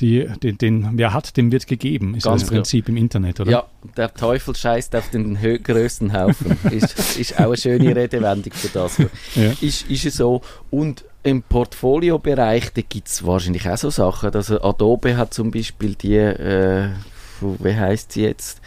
die, 0.00 0.26
den, 0.42 0.58
den, 0.58 0.88
wer 0.94 1.12
hat, 1.12 1.36
dem 1.36 1.50
wird 1.52 1.66
gegeben, 1.66 2.14
ist 2.14 2.24
Ganz 2.24 2.42
das 2.42 2.50
Prinzip 2.50 2.88
im 2.88 2.96
Internet, 2.96 3.40
oder? 3.40 3.50
Ja, 3.50 3.64
der 3.96 4.12
Teufel 4.14 4.54
scheißt 4.54 4.94
auf 4.96 5.10
den 5.10 5.38
grössten 5.62 6.12
Haufen. 6.12 6.56
ist, 6.70 7.18
ist 7.18 7.34
auch 7.38 7.46
eine 7.46 7.56
schöne 7.56 7.94
Redewendung 7.94 8.52
für 8.52 8.68
das. 8.68 8.98
Ja. 9.34 9.52
Ist, 9.60 9.88
ist 9.90 10.06
es 10.06 10.16
so. 10.16 10.40
Und 10.70 11.04
im 11.24 11.42
Portfolio-Bereich, 11.42 12.72
da 12.72 12.80
gibt 12.88 13.08
es 13.08 13.26
wahrscheinlich 13.26 13.68
auch 13.68 13.76
so 13.76 13.90
Sachen. 13.90 14.32
Also 14.32 14.60
Adobe 14.62 15.16
hat 15.16 15.34
zum 15.34 15.50
Beispiel 15.50 15.94
die, 15.94 16.14
äh, 16.16 16.88
wie 17.40 17.74
heißt 17.74 18.12
sie 18.12 18.22
jetzt? 18.22 18.60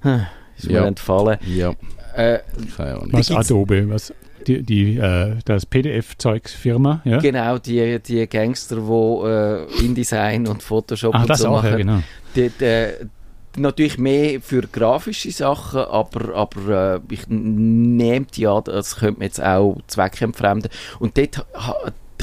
Hm, 0.00 0.26
Ist 0.56 0.66
mir 0.66 0.74
Ja. 0.74 0.86
entfallen. 0.86 1.38
Ja, 1.46 1.74
Äh, 2.16 2.38
keine 2.76 2.94
Ahnung. 2.94 3.08
Was 3.12 3.30
Adobe, 3.30 3.88
was 3.88 4.12
die, 4.44 4.62
die 4.62 4.96
äh, 4.96 5.36
das 5.44 5.66
PDF-Zeugs-Firma, 5.66 7.02
ja? 7.04 7.18
Genau, 7.18 7.58
die, 7.58 8.00
die 8.00 8.26
Gangster, 8.28 8.76
die 8.76 9.26
äh, 9.26 9.84
InDesign 9.84 10.46
und 10.46 10.62
Photoshop 10.62 11.14
Ach, 11.14 11.22
und 11.22 11.30
das 11.30 11.40
so 11.40 11.48
auch, 11.48 11.62
machen. 11.62 11.70
ja, 11.70 11.76
genau. 11.76 12.02
Dort, 12.34 12.62
äh, 12.62 13.06
natürlich 13.56 13.98
mehr 13.98 14.40
für 14.40 14.62
grafische 14.62 15.30
Sachen, 15.30 15.80
aber, 15.80 16.34
aber 16.34 16.94
äh, 16.96 17.00
ich 17.12 17.28
nehme 17.28 18.26
die 18.26 18.46
an, 18.46 18.64
das 18.64 18.96
könnte 18.96 19.20
man 19.20 19.26
jetzt 19.26 19.42
auch 19.42 19.78
zweckentfremden. 19.86 20.70
Und 20.98 21.16
dort 21.16 21.44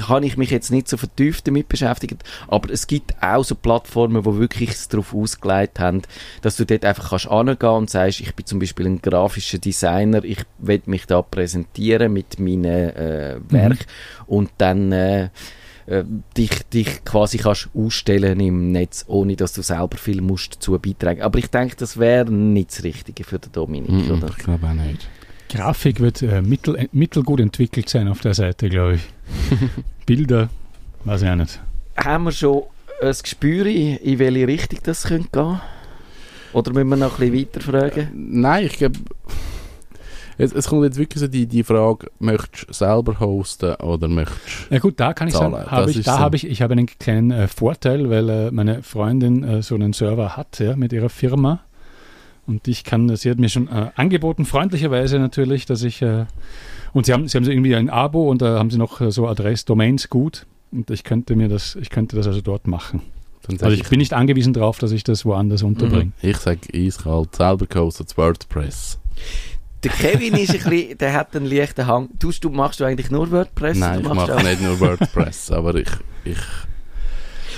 habe 0.10 0.26
ich 0.26 0.38
mich 0.38 0.50
jetzt 0.52 0.72
nicht 0.72 0.88
so 0.88 0.98
vertieft 0.98 1.48
damit 1.48 1.68
beschäftigt, 1.70 2.24
aber 2.48 2.70
es 2.72 2.88
gibt 2.88 3.14
auch 3.22 3.44
so 3.44 3.56
Plattformen, 3.56 4.24
die 4.24 4.36
wirklich 4.40 4.70
es 4.72 4.88
darauf 4.88 5.14
ausgelegt 5.14 5.80
haben, 5.80 6.02
dass 6.42 6.58
du 6.58 6.66
dort 6.66 6.86
einfach 6.86 7.10
kannst 7.10 7.28
angehen 7.28 7.70
und 7.70 7.90
sagst, 7.90 8.20
ich 8.22 8.34
bin 8.36 8.46
zum 8.46 8.60
Beispiel 8.60 8.86
ein 8.88 9.02
grafischer 9.02 9.58
Designer, 9.58 10.24
ich 10.24 10.40
will 10.60 10.82
mich 10.86 11.06
da 11.06 11.22
präsentieren 11.22 12.14
mit 12.14 12.40
meinen 12.40 12.66
äh, 12.66 13.40
Werk 13.50 13.86
und 14.28 14.50
dann 14.58 14.92
äh, 14.92 15.30
äh, 15.88 16.04
dich, 16.38 16.64
dich 16.70 17.04
quasi 17.04 17.38
kannst 17.38 17.70
ausstellen 17.74 18.40
im 18.40 18.72
Netz, 18.72 19.04
ohne 19.08 19.36
dass 19.36 19.54
du 19.54 19.62
selber 19.64 19.98
viel 19.98 20.22
musst 20.22 20.56
dazu 20.56 20.78
beitragen. 20.80 21.22
Aber 21.22 21.40
ich 21.40 21.48
denke, 21.48 21.76
das 21.76 21.98
wäre 21.98 22.32
nicht 22.32 22.72
das 22.72 22.84
Richtige 22.84 23.24
für 23.24 23.40
den 23.40 23.52
Dominik, 23.52 23.90
Mhm, 23.92 24.12
oder? 24.12 24.28
ich 24.30 24.38
glaube 24.38 24.68
auch 24.68 24.74
nicht. 24.74 25.10
Grafik 25.52 26.00
wird 26.00 26.22
äh, 26.22 26.42
mittel, 26.42 26.76
äh, 26.78 26.88
mittelgut 26.94 27.42
entwickelt 27.42 27.90
sein 27.90 28.08
auf 28.08 28.22
der 28.22 28.34
Seite, 28.34 28.70
glaube 28.70 28.96
ich. 28.96 29.02
Bilder, 30.06 30.50
weiß 31.04 31.24
ich 31.24 31.30
auch 31.30 31.36
nicht. 31.36 31.60
Haben 31.98 32.24
wir 32.26 32.32
schon 32.32 32.64
ein 33.02 33.14
Gespür, 33.22 33.66
in 33.66 33.98
in 33.98 34.20
welche 34.20 34.48
Richtung 34.48 34.80
das 34.84 35.04
könnte 35.04 35.30
gehen? 35.32 35.62
Oder 36.54 36.72
müssen 36.74 36.90
wir 36.90 36.96
noch 36.96 37.20
ein 37.20 37.32
bisschen 37.32 37.48
weiter 37.54 37.62
fragen? 37.62 38.12
Nein, 38.14 38.66
ich 38.66 38.78
glaube, 38.78 39.00
es, 40.38 40.54
es 40.54 40.68
kommt 40.68 40.84
jetzt 40.86 40.98
wirklich 40.98 41.20
so 41.20 41.28
die, 41.28 41.46
die 41.46 41.64
Frage, 41.64 42.08
möchtest 42.20 42.70
du 42.70 42.74
selber 42.74 43.20
hosten 43.20 43.76
oder 43.76 44.08
möchtest 44.08 44.70
Ja 44.70 44.80
gut, 44.80 45.00
da 45.00 45.14
kann 45.14 45.28
ich 45.28 45.34
Zahlen, 45.34 45.52
sagen, 45.52 45.72
habe 45.72 45.88
das 45.88 45.96
ich, 45.98 46.06
da 46.06 46.14
so. 46.14 46.20
habe 46.20 46.36
ich, 46.38 46.48
ich 46.48 46.62
habe 46.62 46.74
einen 46.74 46.88
kleinen 46.88 47.32
äh, 47.32 47.48
Vorteil, 47.48 48.10
weil 48.10 48.30
äh, 48.30 48.52
meine 48.52 48.84
Freundin 48.84 49.44
äh, 49.44 49.62
so 49.62 49.76
einen 49.76 49.94
Server 49.94 50.38
hat 50.38 50.60
ja, 50.60 50.76
mit 50.76 50.94
ihrer 50.94 51.10
Firma. 51.10 51.60
Und 52.48 52.68
ich 52.68 52.84
kann, 52.84 53.16
sie 53.16 53.30
hat 53.30 53.38
mir 53.38 53.50
schon 53.50 53.68
äh, 53.68 53.92
angeboten, 53.96 54.46
freundlicherweise 54.46 55.20
natürlich, 55.20 55.66
dass 55.66 55.84
ich, 55.84 56.02
äh, 56.02 56.26
und 56.94 57.06
sie 57.06 57.14
haben, 57.14 57.28
sie 57.28 57.38
haben 57.38 57.46
so 57.46 57.52
irgendwie 57.52 57.76
ein 57.76 57.90
Abo 57.90 58.30
und 58.30 58.42
da 58.42 58.58
haben 58.58 58.72
sie 58.72 58.78
noch 58.78 59.00
äh, 59.00 59.12
so 59.12 59.28
Adress-Domains 59.28 60.10
gut. 60.10 60.46
Und 60.72 60.90
ich 60.90 61.04
könnte 61.04 61.36
mir 61.36 61.50
das, 61.50 61.76
ich 61.76 61.90
könnte 61.90 62.16
das 62.16 62.28
also 62.28 62.42
dort 62.42 62.68
machen. 62.68 63.02
Also 63.48 63.70
ich 63.70 63.88
bin 63.90 64.00
nicht 64.00 64.14
angewiesen 64.14 64.54
darauf, 64.54 64.78
dass 64.80 64.92
ich 64.92 65.04
das 65.04 65.26
woanders 65.26 65.64
unterbringe. 65.64 66.12
Ich 66.22 66.38
sage 66.38 66.62
eiskalt, 66.74 67.36
selber 67.36 67.66
gehostet 67.66 68.16
WordPress. 68.18 69.00
Der 69.84 69.92
Kevin 69.92 70.36
ist 70.36 70.52
ein 70.52 70.58
bisschen, 70.70 70.98
der 70.98 71.14
hat 71.14 71.36
einen 71.36 71.46
leichten 71.48 71.88
Hang. 71.88 72.10
Tust 72.20 72.44
du, 72.44 72.50
machst 72.50 72.80
du 72.80 72.86
eigentlich 72.86 73.10
nur 73.10 73.32
WordPress? 73.32 73.78
Nein, 73.78 74.02
ich 74.02 74.14
mache 74.14 74.44
nicht 74.44 74.62
nur 74.62 74.80
WordPress, 74.80 75.52
aber 75.52 75.76
ich, 75.76 75.90
ich 76.24 76.38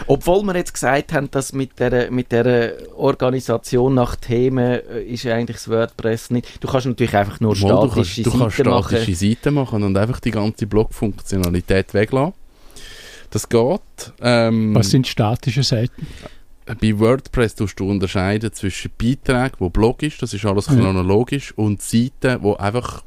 Obwohl 0.07 0.43
wir 0.43 0.55
jetzt 0.55 0.73
gesagt 0.73 1.13
haben, 1.13 1.29
dass 1.31 1.53
mit 1.53 1.79
der, 1.79 2.11
mit 2.11 2.31
der 2.31 2.73
Organisation 2.95 3.93
nach 3.93 4.15
Themen 4.15 4.79
äh, 4.89 5.01
ist 5.03 5.25
eigentlich 5.25 5.57
das 5.57 5.69
WordPress 5.69 6.29
nicht. 6.31 6.63
Du 6.63 6.67
kannst 6.67 6.87
natürlich 6.87 7.15
einfach 7.15 7.39
nur 7.39 7.51
Mal, 7.51 7.57
statische 7.57 7.87
du 7.87 7.95
kannst, 7.95 8.17
du 8.17 8.23
Seiten 8.23 8.39
kannst 8.39 8.55
statische 8.55 9.11
machen. 9.11 9.15
Seiten 9.15 9.53
machen 9.53 9.83
und 9.83 9.97
einfach 9.97 10.19
die 10.19 10.31
ganze 10.31 10.67
Blog-Funktionalität 10.67 11.93
weglassen. 11.93 12.33
Das 13.29 13.49
geht. 13.49 13.81
Ähm, 14.21 14.75
Was 14.75 14.89
sind 14.91 15.07
statische 15.07 15.63
Seiten? 15.63 16.07
bei 16.65 16.97
WordPress 16.97 17.55
tust 17.55 17.79
du 17.79 17.89
unterscheiden 17.89 18.53
zwischen 18.53 18.91
Beiträgen, 18.97 19.55
wo 19.59 19.69
Blog 19.69 20.01
ist, 20.03 20.21
das 20.21 20.33
ist 20.33 20.45
alles 20.45 20.67
Ja. 20.67 20.75
chronologisch, 20.75 21.51
und 21.57 21.81
Seiten, 21.81 22.41
wo 22.41 22.53
einfach 22.53 23.03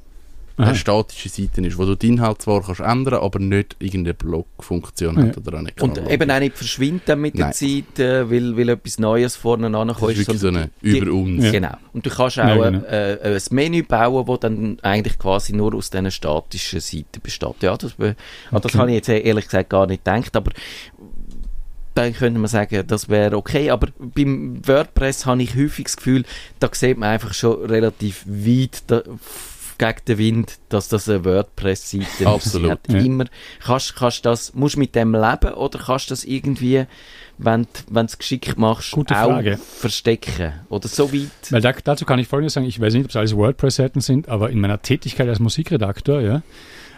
Aha. 0.58 0.68
eine 0.68 0.76
statische 0.76 1.28
Seite 1.28 1.60
ist, 1.60 1.76
wo 1.76 1.84
du 1.84 1.94
den 1.96 2.14
Inhalt 2.14 2.40
zwar 2.40 2.62
kannst 2.62 2.80
ändern, 2.80 3.20
aber 3.20 3.38
nicht 3.38 3.76
irgendeine 3.78 4.14
Blog-Funktion 4.14 5.18
hat 5.18 5.36
Ja. 5.36 5.42
oder 5.46 5.58
eine 5.58 5.68
Und 5.80 5.98
eben 6.10 6.30
auch 6.30 6.38
nicht 6.38 6.56
verschwinden 6.56 7.20
mit 7.20 7.34
der 7.36 7.46
Nein. 7.46 7.52
Zeit, 7.52 7.98
äh, 7.98 8.30
weil, 8.30 8.56
weil 8.56 8.70
etwas 8.70 8.98
Neues 8.98 9.36
vorne 9.36 9.70
das 9.70 9.78
ankommt. 9.80 10.12
ist 10.12 10.18
wirklich 10.18 10.38
so 10.40 10.46
sondern 10.46 10.62
eine 10.64 10.70
die- 10.94 10.98
über 10.98 11.12
uns. 11.12 11.44
Ja. 11.44 11.50
Genau. 11.50 11.74
Und 11.92 12.06
du 12.06 12.10
kannst 12.10 12.38
auch 12.40 12.46
Ja, 12.46 12.62
ein, 12.62 12.72
genau. 12.72 12.86
äh, 12.86 13.34
ein 13.36 13.40
Menü 13.50 13.82
bauen, 13.82 14.24
das 14.26 14.40
dann 14.40 14.78
eigentlich 14.80 15.18
quasi 15.18 15.52
nur 15.54 15.74
aus 15.74 15.90
diesen 15.90 16.10
statischen 16.10 16.80
Seiten 16.80 17.20
besteht. 17.22 17.62
Ja, 17.62 17.76
das, 17.76 17.92
be- 17.92 18.16
an 18.50 18.62
das 18.62 18.64
Okay. 18.72 18.78
habe 18.78 18.90
ich 18.92 18.96
jetzt 18.96 19.08
ehrlich 19.10 19.44
gesagt 19.44 19.68
gar 19.68 19.86
nicht 19.86 20.04
gedacht, 20.04 20.34
aber 20.36 20.52
dann 21.94 22.12
könnte 22.12 22.38
man 22.38 22.48
sagen, 22.48 22.82
das 22.86 23.08
wäre 23.08 23.36
okay. 23.36 23.70
Aber 23.70 23.88
beim 23.98 24.66
WordPress 24.66 25.24
habe 25.26 25.42
ich 25.42 25.54
häufig 25.56 25.84
das 25.86 25.96
Gefühl, 25.96 26.24
da 26.60 26.68
sieht 26.72 26.98
man 26.98 27.08
einfach 27.10 27.32
schon 27.32 27.64
relativ 27.64 28.24
weit 28.26 28.82
gegen 29.78 29.98
den 30.08 30.18
Wind, 30.18 30.58
dass 30.68 30.88
das 30.88 31.08
eine 31.08 31.24
WordPress-Seite 31.24 32.04
ist. 32.20 32.26
Absolut. 32.26 32.78
Ja. 32.88 32.98
immer, 32.98 33.24
kannst, 33.64 33.96
kannst 33.96 34.24
das, 34.26 34.54
musst 34.54 34.76
du 34.76 34.80
mit 34.80 34.94
dem 34.94 35.12
leben 35.14 35.52
oder 35.54 35.78
kannst 35.78 36.10
du 36.10 36.12
das 36.12 36.24
irgendwie, 36.24 36.84
wenn 37.38 37.66
du 37.90 38.00
es 38.00 38.18
geschickt 38.18 38.56
machst, 38.58 38.92
Gute 38.92 39.14
auch 39.20 39.30
Frage. 39.30 39.58
verstecken? 39.58 40.52
Oder 40.68 40.88
so 40.88 41.12
weit? 41.12 41.30
Weil 41.50 41.60
da, 41.60 41.72
dazu 41.72 42.04
kann 42.04 42.18
ich 42.18 42.28
Folgendes 42.28 42.54
sagen, 42.54 42.66
ich 42.66 42.80
weiß 42.80 42.94
nicht, 42.94 43.04
ob 43.04 43.10
es 43.10 43.16
alles 43.16 43.36
WordPress-Seiten 43.36 44.00
sind, 44.00 44.28
aber 44.28 44.50
in 44.50 44.60
meiner 44.60 44.80
Tätigkeit 44.82 45.28
als 45.28 45.38
Musikredakteur, 45.40 46.20
ja, 46.20 46.42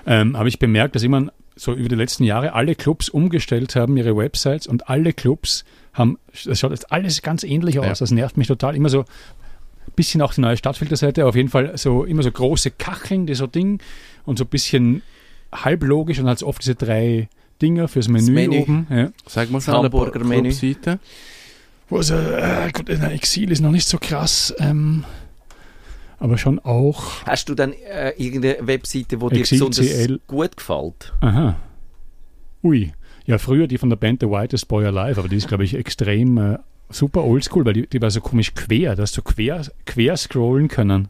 ähm, 0.06 0.36
habe 0.36 0.48
ich 0.48 0.58
bemerkt, 0.58 0.94
dass 0.94 1.02
immer 1.02 1.30
so 1.56 1.74
über 1.74 1.88
die 1.88 1.96
letzten 1.96 2.22
Jahre 2.24 2.52
alle 2.52 2.74
Clubs 2.76 3.08
umgestellt 3.08 3.74
haben, 3.74 3.96
ihre 3.96 4.16
Websites 4.16 4.66
und 4.68 4.88
alle 4.88 5.12
Clubs 5.12 5.64
haben, 5.92 6.18
das 6.44 6.60
schaut 6.60 6.70
jetzt 6.70 6.92
alles 6.92 7.20
ganz 7.22 7.42
ähnlich 7.42 7.80
aus, 7.80 7.86
Ja. 7.86 7.92
das 7.94 8.10
nervt 8.12 8.36
mich 8.36 8.46
total, 8.46 8.76
immer 8.76 8.88
so 8.88 9.04
bisschen 9.90 10.22
auch 10.22 10.34
die 10.34 10.40
neue 10.40 10.56
Stadtfilterseite, 10.56 11.26
auf 11.26 11.34
jeden 11.34 11.48
Fall 11.48 11.76
so 11.76 12.04
immer 12.04 12.22
so 12.22 12.30
große 12.30 12.70
Kacheln, 12.72 13.26
die 13.26 13.34
so 13.34 13.46
Ding 13.46 13.80
und 14.24 14.38
so 14.38 14.44
ein 14.44 14.48
bisschen 14.48 15.02
halblogisch 15.52 16.18
und 16.18 16.26
halt 16.26 16.38
so 16.40 16.46
oft 16.46 16.62
diese 16.62 16.74
drei 16.74 17.28
Dinger 17.60 17.88
fürs 17.88 18.08
Menü, 18.08 18.30
Menü. 18.30 18.58
oben. 18.58 18.86
Ja. 18.90 19.10
Sag 19.26 19.50
mal 19.50 19.60
schnell 19.60 19.76
Hamburger-Menü. 19.76 20.50
Clubseiten. 20.50 21.00
Wo 21.88 21.98
es, 21.98 22.10
äh, 22.10 22.70
gut, 22.72 22.88
in 22.88 23.02
Exil 23.02 23.50
ist 23.50 23.60
noch 23.60 23.70
nicht 23.70 23.88
so 23.88 23.98
krass, 23.98 24.54
ähm, 24.58 25.04
aber 26.18 26.36
schon 26.36 26.58
auch. 26.58 27.24
Hast 27.24 27.48
du 27.48 27.54
dann 27.54 27.72
äh, 27.72 28.10
irgendeine 28.18 28.66
Webseite, 28.66 29.16
dir 29.16 29.32
Exil 29.32 29.58
besonders 29.58 29.86
CL. 29.86 30.20
gut 30.26 30.56
gefällt? 30.56 31.12
Aha. 31.20 31.56
Ui. 32.62 32.92
Ja, 33.24 33.38
früher 33.38 33.66
die 33.66 33.78
von 33.78 33.90
der 33.90 33.96
Band 33.96 34.20
The 34.20 34.26
Whitest 34.28 34.68
Boy 34.68 34.86
Alive, 34.86 35.20
aber 35.20 35.28
die 35.28 35.36
ist, 35.36 35.48
glaube 35.48 35.64
ich, 35.64 35.74
extrem 35.74 36.38
äh, 36.38 36.58
super 36.90 37.24
oldschool, 37.24 37.64
weil 37.64 37.74
die, 37.74 37.86
die 37.86 38.00
war 38.00 38.10
so 38.10 38.20
komisch 38.20 38.54
quer, 38.54 38.96
dass 38.96 39.12
du 39.12 39.22
quer, 39.22 39.62
quer 39.86 40.16
scrollen 40.16 40.68
können. 40.68 41.08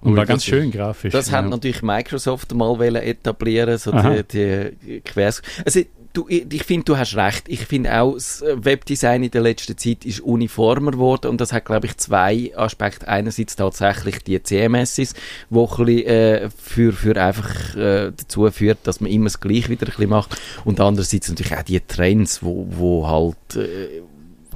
Und 0.00 0.12
Ui, 0.12 0.18
war 0.18 0.26
ganz 0.26 0.44
schön 0.44 0.70
grafisch. 0.70 1.12
Das 1.12 1.30
ja. 1.30 1.38
hat 1.38 1.48
natürlich 1.48 1.82
Microsoft 1.82 2.54
mal 2.54 2.96
etablieren, 2.96 3.78
so 3.78 3.92
Aha. 3.92 4.22
die, 4.22 4.72
die 4.82 5.00
Quers. 5.00 5.42
Also, 5.64 5.80
du, 6.12 6.26
ich, 6.28 6.64
finde, 6.64 6.84
du 6.84 6.96
hast 6.96 7.16
recht. 7.16 7.48
Ich 7.48 7.66
finde 7.66 8.00
auch, 8.00 8.14
das 8.14 8.42
Webdesign 8.46 9.22
in 9.22 9.30
der 9.30 9.42
letzten 9.42 9.76
Zeit 9.76 10.04
ist 10.04 10.20
uniformer 10.20 10.92
geworden 10.92 11.28
und 11.28 11.40
das 11.40 11.52
hat, 11.52 11.64
glaube 11.64 11.86
ich, 11.86 11.96
zwei 11.96 12.52
Aspekte. 12.56 13.08
Einerseits 13.08 13.56
tatsächlich 13.56 14.22
die 14.22 14.42
CMSs, 14.42 15.14
wo 15.50 15.66
ein 15.66 15.84
bisschen, 15.84 16.06
äh, 16.06 16.50
für, 16.56 16.92
für 16.92 17.20
einfach 17.20 17.76
äh, 17.76 18.12
dazu 18.16 18.50
führt, 18.50 18.78
dass 18.84 19.00
man 19.00 19.10
immer 19.10 19.26
das 19.26 19.40
Gleiche 19.40 19.68
wieder 19.68 19.86
ein 19.86 19.90
bisschen 19.90 20.10
macht 20.10 20.36
und 20.64 20.80
andererseits 20.80 21.28
natürlich 21.28 21.56
auch 21.56 21.62
die 21.62 21.80
Trends, 21.80 22.42
wo, 22.42 22.66
wo 22.70 23.08
halt 23.08 23.56
äh, 23.56 24.02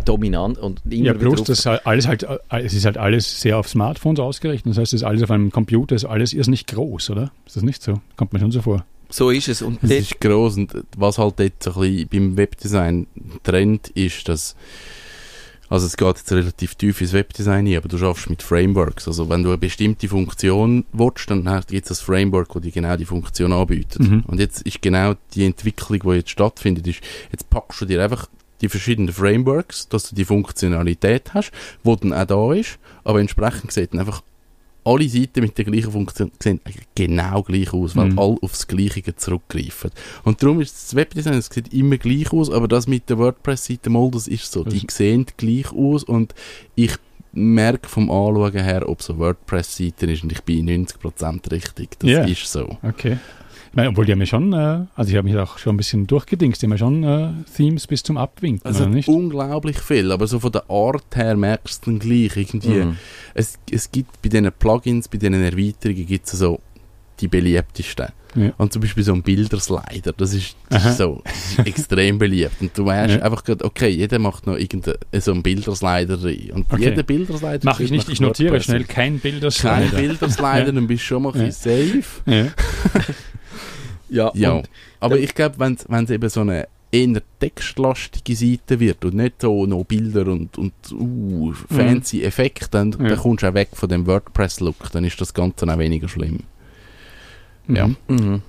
dominant 0.05 0.59
und 0.59 0.81
immer 0.89 1.07
Ja, 1.07 1.15
plus 1.15 1.45
das 1.45 1.67
halt 1.67 1.87
alles 1.87 2.07
halt, 2.07 2.25
äh, 2.25 2.39
es 2.63 2.75
ist 2.75 2.85
halt 2.85 2.99
alles 2.99 3.41
sehr 3.41 3.59
auf 3.59 3.69
Smartphones 3.69 4.21
ausgerichtet. 4.21 4.71
Das 4.71 4.79
heißt, 4.79 4.93
es 4.93 5.03
ist 5.03 5.07
alles 5.07 5.23
auf 5.23 5.31
einem 5.31 5.51
Computer, 5.51 5.95
ist 5.95 6.05
alles 6.05 6.33
irrsinnig 6.33 6.67
groß, 6.67 7.11
oder? 7.11 7.33
Ist 7.47 7.57
das 7.57 7.63
nicht 7.63 7.83
so? 7.83 8.01
Kommt 8.17 8.33
mir 8.33 8.41
schon 8.41 8.51
so 8.51 8.63
vor. 8.63 8.85
so 9.11 9.31
ist 9.31 9.49
es. 9.49 9.63
Und 9.63 9.83
Es 9.83 9.91
ist 9.91 10.21
gross 10.21 10.57
und 10.57 10.73
was 10.97 11.19
halt 11.19 11.39
jetzt 11.41 11.65
so 11.65 11.81
ein 11.81 11.81
bisschen 11.81 12.09
beim 12.09 12.37
Webdesign 12.37 13.07
Trend 13.43 13.89
ist, 13.89 14.29
dass 14.29 14.57
also 15.71 15.87
es 15.87 15.97
geht 15.97 16.17
jetzt 16.17 16.33
relativ 16.33 16.75
tief 16.75 17.01
ins 17.01 17.13
Webdesign 17.13 17.69
ein, 17.69 17.77
aber 17.77 17.89
du 17.89 17.97
schaffst 17.97 18.29
mit 18.29 18.43
Frameworks. 18.43 19.07
Also 19.07 19.29
wenn 19.29 19.45
du 19.45 19.51
eine 19.51 19.59
bestimmte 19.59 20.09
Funktion 20.09 20.85
willst, 20.93 21.31
dann 21.31 21.45
gibt 21.69 21.89
es 21.89 22.01
ein 22.01 22.05
Framework, 22.05 22.53
das 22.53 22.63
dir 22.63 22.73
genau 22.73 22.97
die 22.97 23.05
Funktion 23.05 23.53
anbietet. 23.53 24.01
Mhm. 24.01 24.25
Und 24.27 24.41
jetzt 24.41 24.63
ist 24.63 24.83
genau 24.83 25.15
die 25.35 25.45
Entwicklung, 25.45 26.01
die 26.01 26.17
jetzt 26.17 26.31
stattfindet, 26.31 26.89
ist, 26.89 27.01
jetzt 27.31 27.49
packst 27.51 27.81
du 27.81 27.85
dir 27.85 28.03
einfach 28.03 28.27
die 28.61 28.69
verschiedenen 28.69 29.13
Frameworks, 29.13 29.89
dass 29.89 30.09
du 30.11 30.15
die 30.15 30.25
Funktionalität 30.25 31.35
hast, 31.35 31.53
die 31.85 31.97
dann 31.97 32.13
auch 32.13 32.27
da 32.27 32.53
ist, 32.55 32.79
aber 33.05 33.21
entsprechend 33.21 33.73
sieht 33.73 33.93
dann 33.93 34.01
einfach 34.01 34.23
alle 34.83 35.07
Seiten 35.11 35.43
mit 35.43 35.59
der 35.59 35.67
gleichen 35.67 35.93
Funktion 35.93 36.33
sehen 36.43 36.59
genau 36.95 37.43
gleich 37.43 37.71
aus, 37.75 37.97
weil 37.97 38.09
Mhm. 38.11 38.19
alle 38.19 38.37
aufs 38.41 38.67
Gleiche 38.67 39.15
zurückgreifen. 39.15 39.91
Und 40.25 40.43
darum 40.43 40.61
ist 40.63 40.75
das 40.75 40.95
Webdesign, 40.95 41.35
es 41.35 41.47
sieht 41.53 41.73
immer 41.75 41.99
gleich 41.99 42.33
aus, 42.33 42.51
aber 42.51 42.67
das 42.67 42.87
mit 42.87 43.09
der 43.11 43.19
WordPress-Seite 43.19 43.91
mal, 43.91 44.11
das 44.11 44.27
ist 44.27 44.51
so. 44.51 44.65
Die 44.65 44.87
sehen 44.91 45.27
gleich 45.37 45.71
aus 45.73 46.03
und 46.05 46.35
ich 46.77 46.93
merke 47.33 47.89
vom 47.89 48.11
Anschauen 48.11 48.53
her, 48.65 48.89
ob 48.89 49.03
so 49.03 49.19
WordPress-Seiten 49.19 50.09
ist 50.09 50.23
und 50.23 50.33
ich 50.33 50.43
bin 50.45 50.65
90% 50.67 51.51
richtig. 51.53 51.99
Das 51.99 52.11
Ja. 52.11 52.25
ist 52.25 52.51
so. 52.51 52.79
Okay. 52.83 53.19
Ich 53.71 53.77
meine, 53.77 53.89
obwohl 53.91 54.05
die 54.05 54.11
haben 54.13 54.19
ja 54.21 54.27
schon, 54.27 54.53
äh, 54.53 54.81
also 54.97 55.11
ich 55.11 55.17
habe 55.17 55.29
mich 55.29 55.37
auch 55.39 55.57
schon 55.59 55.75
ein 55.75 55.77
bisschen 55.77 56.05
durchgedingst, 56.09 56.61
die 56.61 56.67
haben 56.67 56.73
ja 56.73 56.79
schon 56.79 57.05
äh, 57.05 57.29
Themes 57.57 57.87
bis 57.87 58.03
zum 58.03 58.17
Abwinken, 58.17 58.67
Also 58.67 58.87
nicht? 58.87 59.09
unglaublich 59.09 59.79
viel, 59.79 60.11
aber 60.11 60.27
so 60.27 60.41
von 60.41 60.51
der 60.51 60.69
Art 60.69 61.05
her 61.15 61.37
merkst 61.37 61.87
du 61.87 61.91
dann 61.93 62.01
gleich 62.01 62.37
irgendwie. 62.37 62.85
Mhm. 62.85 62.97
Es, 63.35 63.59
es 63.71 63.93
gibt 63.93 64.21
bei 64.23 64.29
diesen 64.29 64.51
Plugins, 64.59 65.07
bei 65.07 65.19
diesen 65.19 65.35
Erweiterungen 65.35 66.05
gibt 66.07 66.27
es 66.27 66.33
so 66.33 66.59
die 67.21 67.29
beliebtesten. 67.29 68.09
Ja. 68.37 68.53
Und 68.59 68.73
zum 68.73 68.81
Beispiel 68.83 69.03
so 69.03 69.13
ein 69.13 69.23
Bilderslider, 69.23 70.13
das 70.17 70.35
ist, 70.35 70.57
das 70.69 70.85
ist 70.87 70.99
so 70.99 71.21
das 71.25 71.35
ist 71.59 71.67
extrem 71.67 72.19
beliebt. 72.19 72.61
Und 72.61 72.77
du 72.79 72.87
weißt 72.87 73.17
Ja. 73.17 73.23
einfach 73.23 73.43
gerade, 73.45 73.65
okay, 73.65 73.89
jeder 73.89 74.19
macht 74.21 74.47
noch 74.47 74.57
irgendeinen 74.57 74.97
so 75.19 75.33
einen 75.33 75.43
Bilderslider 75.43 76.23
rein. 76.25 76.51
Und 76.55 76.67
Okay. 76.73 76.85
jeder 76.91 77.03
Bilderslider 77.03 77.61
Mache 77.65 77.83
ich 77.85 77.91
nicht, 77.91 78.09
ich 78.09 78.21
notiere 78.21 78.61
schnell 78.61 78.85
kein 78.85 79.19
Bilder. 79.19 79.51
Kein 79.51 79.91
Bilderslider, 79.91 80.59
Ja. 80.67 80.73
dann 80.73 80.87
bist 80.87 81.03
du 81.03 81.07
schon 81.07 81.23
mal 81.25 81.37
Ja. 81.37 81.51
safe. 81.53 82.03
Ja. 84.11 84.31
Ja, 84.35 84.63
aber 85.01 85.19
ich 85.19 85.35
glaube, 85.35 85.59
wenn 85.59 85.75
es 86.05 86.11
eben 86.11 86.29
so 86.29 86.41
eine 86.41 86.67
eher 86.93 87.23
textlastige 87.39 88.35
Seite 88.35 88.81
wird 88.81 89.05
und 89.05 89.15
nicht 89.15 89.41
so 89.41 89.65
noch 89.67 89.85
Bilder 89.85 90.27
und, 90.27 90.59
und 90.59 90.73
uh, 90.93 91.53
fancy 91.73 92.25
Effekte, 92.25 92.67
dann, 92.73 92.91
Ja. 92.93 93.11
dann 93.11 93.19
kommst 93.19 93.45
du 93.45 93.49
auch 93.49 93.55
weg 93.55 93.69
von 93.75 93.89
dem 93.89 94.07
WordPress-Look, 94.07 94.91
dann 94.93 95.05
ist 95.05 95.21
das 95.21 95.33
Ganze 95.33 95.73
auch 95.73 95.79
weniger 95.79 96.09
schlimm. 96.09 96.41
Ja. 97.69 97.87
Mhm. 97.87 97.97
Mhm. 98.09 98.43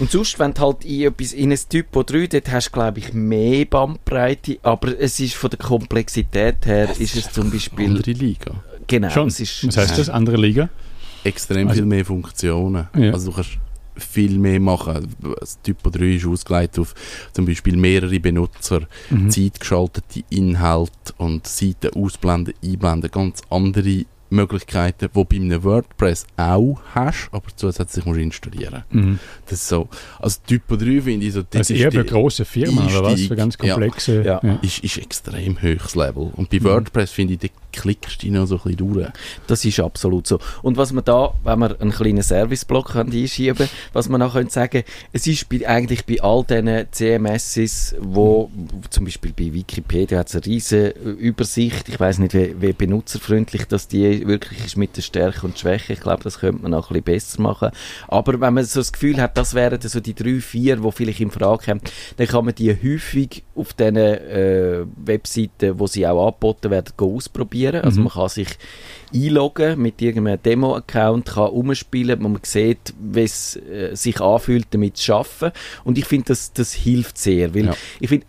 Und 0.00 0.10
sonst, 0.10 0.38
wenn 0.38 0.54
du 0.54 0.60
halt 0.62 0.84
in, 0.84 1.02
etwas, 1.02 1.32
in 1.32 1.52
ein 1.52 1.58
Typo 1.68 2.02
3, 2.02 2.26
dort 2.26 2.50
hast 2.50 2.68
du, 2.68 2.72
glaube 2.72 2.98
ich, 3.00 3.12
mehr 3.12 3.64
Bandbreite, 3.66 4.58
aber 4.62 4.98
es 4.98 5.20
ist 5.20 5.34
von 5.34 5.50
der 5.50 5.58
Komplexität 5.58 6.64
her, 6.66 6.88
ist 6.98 7.16
es 7.16 7.30
zum 7.30 7.50
Beispiel, 7.50 7.86
Andere 7.88 8.12
Liga. 8.12 8.52
genau, 8.86 9.10
Schon. 9.10 9.28
es 9.28 9.40
ist, 9.40 9.66
Was 9.66 9.76
heißt 9.76 9.98
das? 9.98 10.08
Andere 10.10 10.36
Liga? 10.36 10.68
Extrem 11.24 11.68
Also- 11.68 11.80
viel 11.80 11.86
mehr 11.86 12.04
Funktionen. 12.04 12.88
Ja. 12.96 13.12
Also 13.12 13.30
du 13.30 13.36
kannst 13.36 13.58
viel 13.98 14.38
mehr 14.38 14.60
machen. 14.60 15.14
Das 15.40 15.60
Typo 15.62 15.90
3 15.90 16.16
ist 16.16 16.26
ausgelegt 16.26 16.78
auf 16.78 16.94
zum 17.32 17.46
Beispiel 17.46 17.76
mehrere 17.76 18.20
Benutzer, 18.20 18.86
Mhm. 19.10 19.30
zeitgeschaltete 19.30 20.24
Inhalte 20.30 21.12
und 21.18 21.46
Seiten 21.46 21.90
ausblenden, 21.94 22.54
einblenden, 22.64 23.10
ganz 23.10 23.42
andere 23.50 24.04
Möglichkeiten, 24.30 25.08
die 25.14 25.24
bei 25.24 25.36
einem 25.36 25.62
WordPress 25.64 26.26
auch 26.36 26.78
hast, 26.94 27.28
aber 27.32 27.46
zusätzlich 27.56 28.04
musst 28.04 28.18
du 28.18 28.22
installieren. 28.22 28.84
Mhm. 28.90 29.18
Das 29.46 29.60
ist 29.60 29.68
so, 29.68 29.88
also 30.20 30.38
Typo 30.46 30.76
3 30.76 31.00
finde 31.02 31.26
ich 31.26 31.32
so, 31.32 31.42
das 31.42 31.60
Also 31.60 31.74
ist 31.74 31.80
eher 31.80 31.92
für 31.92 32.04
große 32.04 32.44
Firmen 32.44 32.86
oder 32.86 33.02
was? 33.02 33.20
Für 33.22 33.36
ganz 33.36 33.56
Ja. 33.62 33.74
komplexe. 33.74 34.22
Ja. 34.24 34.38
ist, 34.62 34.78
ist 34.84 34.98
extrem 34.98 35.60
höchstes 35.60 35.94
Level. 35.94 36.30
Und 36.36 36.50
bei 36.50 36.58
Mhm. 36.58 36.64
WordPress 36.64 37.10
finde 37.10 37.34
ich, 37.34 37.40
da 37.40 37.48
klickst 37.72 38.22
du 38.22 38.30
noch 38.30 38.46
so 38.46 38.56
ein 38.56 38.62
bisschen 38.62 38.92
durch. 38.94 39.08
Das 39.46 39.64
ist 39.64 39.78
absolut 39.80 40.26
so. 40.26 40.38
Und 40.62 40.76
was 40.76 40.92
man 40.92 41.04
da, 41.04 41.32
wenn 41.44 41.58
wir 41.60 41.80
einen 41.80 41.92
kleinen 41.92 42.22
Serviceblock 42.22 42.96
einschieben 42.96 43.68
was 43.92 44.08
man 44.08 44.20
auch 44.22 44.32
könnte 44.34 44.52
sagen, 44.52 44.82
es 45.12 45.26
ist 45.26 45.48
bei, 45.48 45.66
eigentlich 45.68 46.04
bei 46.06 46.20
all 46.22 46.44
diesen 46.44 46.86
CMSs, 46.90 47.94
wo 48.00 48.50
zum 48.90 49.04
Beispiel 49.04 49.32
bei 49.36 49.52
Wikipedia 49.52 50.18
hat 50.18 50.28
es 50.28 50.34
eine 50.36 50.46
riesige 50.46 50.88
Übersicht, 51.18 51.88
ich 51.88 51.98
weiß 52.00 52.18
nicht, 52.18 52.34
wie, 52.34 52.54
wie 52.60 52.72
benutzerfreundlich 52.72 53.64
das 53.66 53.88
die 53.88 54.17
wirklich 54.26 54.64
ist 54.64 54.76
mit 54.76 54.96
der 54.96 55.02
Stärke 55.02 55.46
und 55.46 55.58
Schwäche. 55.58 55.92
Ich 55.92 56.00
glaube, 56.00 56.24
das 56.24 56.38
könnte 56.40 56.62
man 56.62 56.70
noch 56.72 56.90
ein 56.90 57.02
bisschen 57.02 57.04
besser 57.04 57.42
machen. 57.42 57.70
Aber 58.08 58.40
wenn 58.40 58.54
man 58.54 58.64
so 58.64 58.80
das 58.80 58.92
Gefühl 58.92 59.20
hat, 59.20 59.36
das 59.36 59.54
wären 59.54 59.80
so 59.80 60.00
die 60.00 60.14
drei, 60.14 60.40
vier, 60.40 60.76
die 60.76 60.92
vielleicht 60.92 61.20
in 61.20 61.30
Frage 61.30 61.64
kommen, 61.64 61.80
dann 62.16 62.26
kann 62.26 62.44
man 62.44 62.54
die 62.54 62.70
häufig 62.72 63.44
auf 63.54 63.72
diesen 63.74 63.96
äh, 63.96 64.84
Webseiten, 64.96 65.78
wo 65.78 65.86
sie 65.86 66.06
auch 66.06 66.26
angeboten 66.26 66.70
werden, 66.70 66.92
ausprobieren. 66.96 67.82
Also 67.82 67.98
Mhm. 68.00 68.04
man 68.04 68.12
kann 68.14 68.28
sich 68.28 68.48
einloggen 69.14 69.80
mit 69.80 70.00
irgendeinem 70.02 70.42
Demo-Account, 70.42 71.26
kann 71.26 71.48
umspielen, 71.50 72.22
wo 72.22 72.28
man 72.28 72.40
sieht, 72.44 72.94
wie 73.00 73.22
es 73.22 73.56
äh, 73.56 73.94
sich 73.94 74.20
anfühlt, 74.20 74.66
damit 74.70 74.96
zu 74.96 75.14
arbeiten. 75.14 75.52
Und 75.84 75.98
ich 75.98 76.04
finde, 76.04 76.26
das, 76.28 76.52
das 76.52 76.72
hilft 76.72 77.18
sehr, 77.18 77.54
weil 77.54 77.66
Ja. 77.66 77.74
ich 78.00 78.08
finde, 78.08 78.26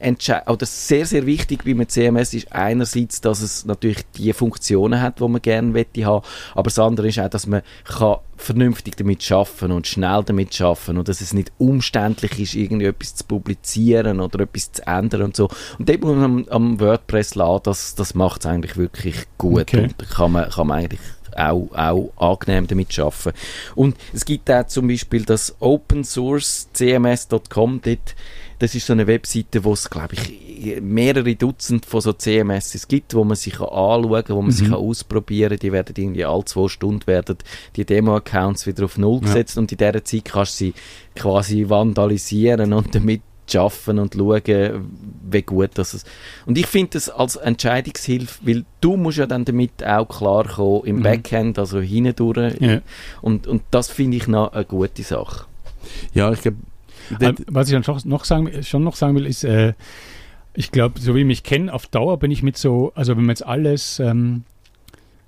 auch 0.48 0.56
das 0.58 0.88
sehr, 0.88 1.06
sehr 1.06 1.26
wichtig 1.26 1.64
bei 1.64 1.72
einem 1.72 1.88
CMS 1.88 2.34
ist 2.34 2.52
einerseits, 2.52 3.22
dass 3.22 3.42
es 3.42 3.66
natürlich 3.66 4.00
die 4.16 4.34
Funktionen 4.34 5.02
hat, 5.02 5.20
die 5.20 5.28
man 5.28 5.42
gerne 5.42 5.70
möchte 5.70 6.06
haben, 6.06 6.26
aber 6.54 6.64
das 6.64 6.80
andere 6.80 7.08
ist 7.08 7.20
auch, 7.20 7.30
dass 7.30 7.48
man 7.48 7.62
kann 7.86 8.18
vernünftig 8.40 8.96
damit 8.96 9.22
schaffen 9.22 9.72
und 9.72 9.86
schnell 9.86 10.24
damit 10.26 10.54
schaffen 10.54 10.98
und 10.98 11.08
dass 11.08 11.22
es 11.22 11.34
nicht 11.34 11.52
umständlich 11.58 12.40
ist, 12.40 12.56
irgendwie 12.56 12.86
etwas 12.86 13.16
zu 13.16 13.26
publizieren 13.26 14.20
oder 14.22 14.42
etwas 14.42 14.72
zu 14.72 14.88
ändern 14.88 15.24
und 15.24 15.36
so. 15.36 15.50
Und 15.78 15.90
dort 15.90 16.02
muss 16.02 16.16
man 16.16 16.24
am, 16.24 16.46
am 16.50 16.80
WordPress 16.80 17.36
lassen, 17.36 17.64
das, 17.64 17.96
das 17.96 18.16
macht 18.16 18.42
es 18.42 18.48
eigentlich 18.48 18.78
wirklich 18.78 19.26
gut 19.38 19.62
Okay. 19.62 19.84
und 19.84 19.96
da 19.98 20.06
kann 20.06 20.32
man, 20.32 20.50
kann 20.50 20.68
man 20.68 20.80
eigentlich 20.80 21.02
auch, 21.36 21.70
auch 21.76 22.12
angenehm 22.18 22.68
damit 22.68 22.98
arbeiten. 22.98 23.38
Und 23.76 23.96
es 24.14 24.26
gibt 24.26 24.50
auch 24.50 24.66
zum 24.68 24.88
Beispiel 24.88 25.26
das 25.26 25.56
Open 25.60 26.04
Source 26.04 26.70
CMS.com, 26.74 27.82
dort, 27.84 28.16
das 28.60 28.76
ist 28.76 28.86
so 28.86 28.94
eine 28.94 29.08
Webseite, 29.08 29.64
wo 29.64 29.74
es, 29.74 29.90
glaube 29.90 30.16
ich, 30.16 30.82
mehrere 30.82 31.34
Dutzend 31.36 31.86
von 31.86 32.02
so 32.02 32.12
CMSs 32.14 32.88
gibt, 32.88 33.14
wo 33.16 33.24
man 33.24 33.38
sich 33.38 33.54
kann 33.54 33.68
anschauen 33.70 34.24
kann, 34.26 34.36
wo 34.36 34.42
man 34.42 34.52
sich 34.52 34.68
Mhm. 34.68 34.72
kann 34.74 34.80
ausprobieren 34.82 35.50
kann. 35.52 35.60
Die 35.60 35.72
werden 35.72 35.94
irgendwie 35.98 36.26
alle 36.26 36.46
zwei 36.46 36.68
Stunden 36.68 37.08
werden 37.08 37.38
die 37.76 37.86
Demo-Accounts 37.86 38.68
wieder 38.68 38.86
auf 38.86 38.98
Null 38.98 39.20
Ja. 39.22 39.28
gesetzt 39.28 39.58
und 39.58 39.72
in 39.72 39.78
dieser 39.78 40.04
Zeit 40.04 40.26
kannst 40.26 40.60
du 40.60 40.66
sie 40.66 40.74
quasi 41.16 41.70
vandalisieren 41.70 42.74
und 42.74 42.94
damit 42.94 43.22
schaffen 43.50 43.98
und 43.98 44.14
schauen, 44.14 44.92
wie 45.32 45.42
gut 45.42 45.72
das 45.74 45.94
ist. 45.96 46.06
Und 46.46 46.58
ich 46.58 46.68
finde 46.68 46.92
das 46.94 47.10
als 47.10 47.36
Entscheidungshilfe, 47.36 48.46
weil 48.46 48.66
du 48.82 48.96
musst 48.96 49.18
ja 49.18 49.26
dann 49.26 49.44
damit 49.46 49.84
auch 49.84 50.06
klarkommen 50.08 50.84
im 50.86 50.98
Mhm. 50.98 51.04
Backend, 51.04 51.58
also 51.60 51.80
hindurch. 51.80 52.56
Ja. 52.60 52.82
Und, 53.22 53.48
und 53.48 53.64
das 53.72 53.88
finde 53.90 54.18
ich 54.18 54.28
noch 54.28 54.54
eine 54.54 54.66
gute 54.66 55.02
Sache. 55.02 55.46
Ja, 56.14 56.32
ich 56.32 56.42
glaube, 56.42 56.58
Was 57.48 57.70
ich 57.70 57.80
dann 57.80 58.02
noch 58.06 58.26
sagen, 58.26 58.64
schon 58.64 58.84
noch 58.84 58.96
sagen 58.96 59.16
will, 59.16 59.26
ist, 59.26 59.44
äh, 59.44 59.74
ich 60.54 60.72
glaube, 60.72 61.00
so 61.00 61.16
wie 61.16 61.20
ich 61.20 61.26
mich 61.26 61.44
kenne, 61.44 61.74
auf 61.74 61.88
Dauer 61.88 62.18
bin 62.18 62.32
ich 62.32 62.44
mit 62.44 62.58
so, 62.58 62.92
also 62.96 63.16
wenn 63.16 63.24
man 63.24 63.30
jetzt 63.30 63.46
alles, 63.46 64.00
ähm, 64.00 64.44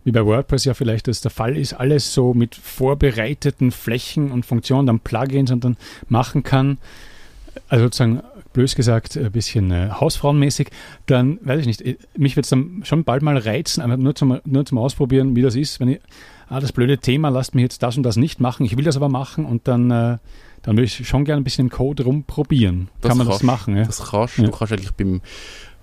wie 0.04 0.12
bei 0.12 0.26
WordPress 0.26 0.66
ja 0.66 0.74
vielleicht 0.74 1.08
das 1.08 1.22
der 1.22 1.32
Fall 1.32 1.58
ist, 1.58 1.74
alles 1.74 2.14
so 2.14 2.34
mit 2.34 2.56
vorbereiteten 2.56 3.72
Flächen 3.72 4.32
und 4.32 4.46
Funktionen, 4.46 4.88
dann 4.88 5.00
Plugins 5.00 5.52
und 5.52 5.64
dann 5.64 5.78
machen 6.10 6.44
kann, 6.44 6.80
also 7.70 7.86
sozusagen, 7.86 8.22
blöd 8.54 8.76
gesagt, 8.76 9.16
ein 9.16 9.32
bisschen 9.32 9.72
äh, 9.72 9.90
hausfrauenmäßig, 9.92 10.70
dann 11.06 11.40
weiß 11.42 11.62
ich 11.62 11.68
nicht, 11.68 11.82
äh, 11.82 11.98
mich 12.18 12.36
wird 12.36 12.46
es 12.46 12.50
dann 12.50 12.82
schon 12.84 13.04
bald 13.04 13.22
mal 13.22 13.38
reizen, 13.38 13.82
einfach 13.82 13.98
nur 13.98 14.16
zum, 14.16 14.40
nur 14.44 14.66
zum 14.66 14.78
Ausprobieren, 14.78 15.36
wie 15.36 15.42
das 15.42 15.56
ist, 15.56 15.80
wenn 15.80 15.90
ich, 15.90 16.02
ah, 16.50 16.60
das 16.60 16.74
blöde 16.74 16.98
Thema, 16.98 17.30
lasst 17.30 17.56
mich 17.56 17.64
jetzt 17.64 17.84
das 17.84 17.96
und 17.96 18.04
das 18.04 18.18
nicht 18.18 18.42
machen, 18.42 18.66
ich 18.66 18.76
will 18.76 18.84
das 18.84 18.98
aber 18.98 19.08
machen 19.08 19.46
und 19.46 19.68
dann, 19.68 19.92
äh, 19.92 20.18
dann 20.64 20.76
würde 20.78 20.86
ich 20.86 21.08
schon 21.08 21.26
gerne 21.26 21.42
ein 21.42 21.44
bisschen 21.44 21.70
Code 21.70 22.04
rumprobieren. 22.04 22.90
Das 23.02 23.10
Kann 23.10 23.18
man 23.18 23.28
das 23.28 23.40
kannst- 23.40 23.44
machen, 23.46 23.78
ja? 23.78 23.84
Das 23.86 24.10
kannst 24.10 24.38
Ja. 24.38 24.46
du. 24.46 24.52
kannst 24.52 24.74
eigentlich 24.74 24.92
beim 24.92 25.22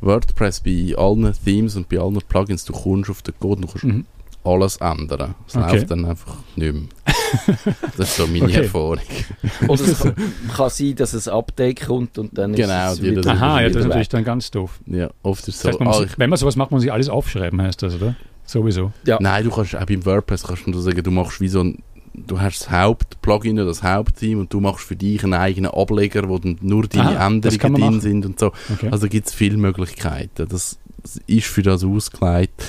WordPress, 0.00 0.60
bei 0.60 0.94
allen 0.96 1.32
Themes 1.44 1.76
und 1.76 1.88
bei 1.88 1.98
allen 1.98 2.18
Plugins, 2.28 2.64
du 2.64 2.72
kommst 2.72 3.10
auf 3.10 3.22
den 3.22 3.34
Code 3.38 3.56
und 3.56 3.62
du 3.62 3.66
kannst 3.68 3.84
Mhm. 3.84 4.06
alles 4.44 4.76
ändern. 4.76 5.34
Es 5.46 5.56
Okay. 5.56 5.72
läuft 5.72 5.90
dann 5.90 6.04
einfach 6.04 6.36
nicht 6.56 6.72
mehr. 6.72 6.82
das 7.96 8.08
ist 8.10 8.16
so 8.16 8.26
meine 8.26 8.44
Okay. 8.44 8.62
Erfahrung. 8.62 8.98
Oder 9.68 9.82
es 9.84 9.98
kann, 9.98 10.14
kann 10.56 10.70
sein, 10.70 10.94
dass 10.96 11.28
ein 11.28 11.34
Update 11.34 11.84
kommt 11.86 12.16
und 12.18 12.38
dann 12.38 12.54
Genau, 12.54 12.92
ist 12.92 12.98
es 12.98 13.02
wieder, 13.02 13.20
das- 13.20 13.32
Aha, 13.36 13.60
ja, 13.60 13.66
das 13.68 13.76
ist 13.76 13.82
weg. 13.82 13.88
natürlich 13.88 14.08
dann 14.08 14.24
ganz 14.24 14.50
doof. 14.50 14.78
Ja, 14.86 15.10
oft 15.22 15.46
ist 15.48 15.64
Das 15.64 15.72
so, 15.74 15.78
man 15.80 15.88
ah, 15.92 16.00
muss, 16.00 16.08
wenn 16.18 16.30
man 16.30 16.36
sowas 16.38 16.56
macht, 16.56 16.70
muss 16.70 16.78
man 16.78 16.82
sich 16.82 16.92
alles 16.92 17.08
aufschreiben, 17.08 17.60
heißt 17.60 17.82
das, 17.82 17.96
oder? 17.96 18.14
Sowieso. 18.46 18.92
Ja. 19.04 19.18
nein, 19.20 19.44
du 19.44 19.50
kannst 19.50 19.76
auch 19.76 19.84
beim 19.84 20.06
WordPress 20.06 20.44
kannst 20.44 20.66
du 20.66 20.78
sagen, 20.78 21.02
du 21.02 21.10
machst 21.10 21.38
wie 21.42 21.48
so 21.48 21.60
ein 21.60 21.82
Du 22.14 22.40
hast 22.40 22.60
das 22.60 22.70
Hauptplugin 22.70 23.56
oder 23.58 23.66
das 23.68 23.82
Hauptteam 23.82 24.40
und 24.40 24.52
du 24.52 24.60
machst 24.60 24.84
für 24.86 24.96
dich 24.96 25.22
einen 25.24 25.34
eigenen 25.34 25.70
Ableger, 25.70 26.28
wo 26.28 26.38
dann 26.38 26.58
nur 26.60 26.86
deine 26.86 27.18
Ah, 27.20 27.30
das 27.40 27.54
Änderungen 27.56 27.58
drin 27.74 27.80
machen. 27.80 28.00
sind 28.00 28.26
und 28.26 28.38
so. 28.40 28.52
Okay. 28.72 28.88
Also 28.90 29.08
gibt 29.08 29.26
es 29.28 29.34
viele 29.34 29.56
Möglichkeiten. 29.56 30.48
Das 30.48 30.78
ist 31.26 31.46
für 31.46 31.62
das 31.62 31.84
ausgelegt. 31.84 32.64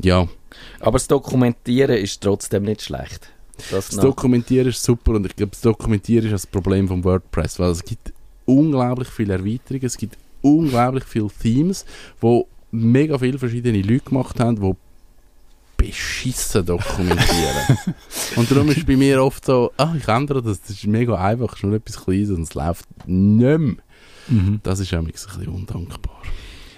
Ja, 0.00 0.26
Aber 0.80 0.92
das 0.92 1.08
Dokumentieren 1.08 1.96
ist 1.96 2.20
trotzdem 2.22 2.64
nicht 2.64 2.82
schlecht. 2.82 3.28
Das 3.70 3.88
Das. 3.90 3.96
Dokumentieren 4.00 4.68
ist 4.68 4.82
super 4.82 5.12
und 5.12 5.26
ich 5.26 5.36
glaube, 5.36 5.50
das 5.52 5.60
Dokumentieren 5.60 6.24
ist 6.26 6.32
das 6.32 6.46
Problem 6.46 6.88
vom 6.88 7.04
WordPress, 7.04 7.58
weil 7.58 7.70
es 7.70 7.84
gibt 7.84 8.12
unglaublich 8.46 9.08
viele 9.08 9.34
Erweiterungen, 9.34 9.84
es 9.84 9.96
gibt 9.98 10.16
unglaublich 10.42 11.04
viele 11.04 11.28
Themes, 11.42 11.84
wo 12.20 12.46
mega 12.70 13.18
viele 13.18 13.38
verschiedene 13.38 13.82
Leute 13.82 14.04
gemacht 14.06 14.40
haben, 14.40 14.56
die 14.60 14.74
beschissen 15.80 16.64
dokumentieren. 16.66 17.78
und 18.36 18.50
darum 18.50 18.68
ist 18.70 18.86
bei 18.86 18.96
mir 18.96 19.22
oft 19.22 19.44
so, 19.44 19.72
ah, 19.76 19.94
ich 19.96 20.06
ändere 20.08 20.42
das, 20.42 20.60
das 20.60 20.70
ist 20.70 20.86
mega 20.86 21.14
einfach, 21.14 21.50
es 21.52 21.56
ist 21.58 21.64
nur 21.64 21.74
etwas 21.74 22.04
Kleines 22.04 22.30
und 22.30 22.42
es 22.42 22.54
läuft 22.54 22.86
nicht 23.06 23.58
mehr. 23.58 23.74
Mhm. 24.28 24.60
Das 24.62 24.78
ist 24.80 24.92
nämlich 24.92 25.16
ein 25.16 25.38
bisschen 25.38 25.48
undankbar. 25.48 26.22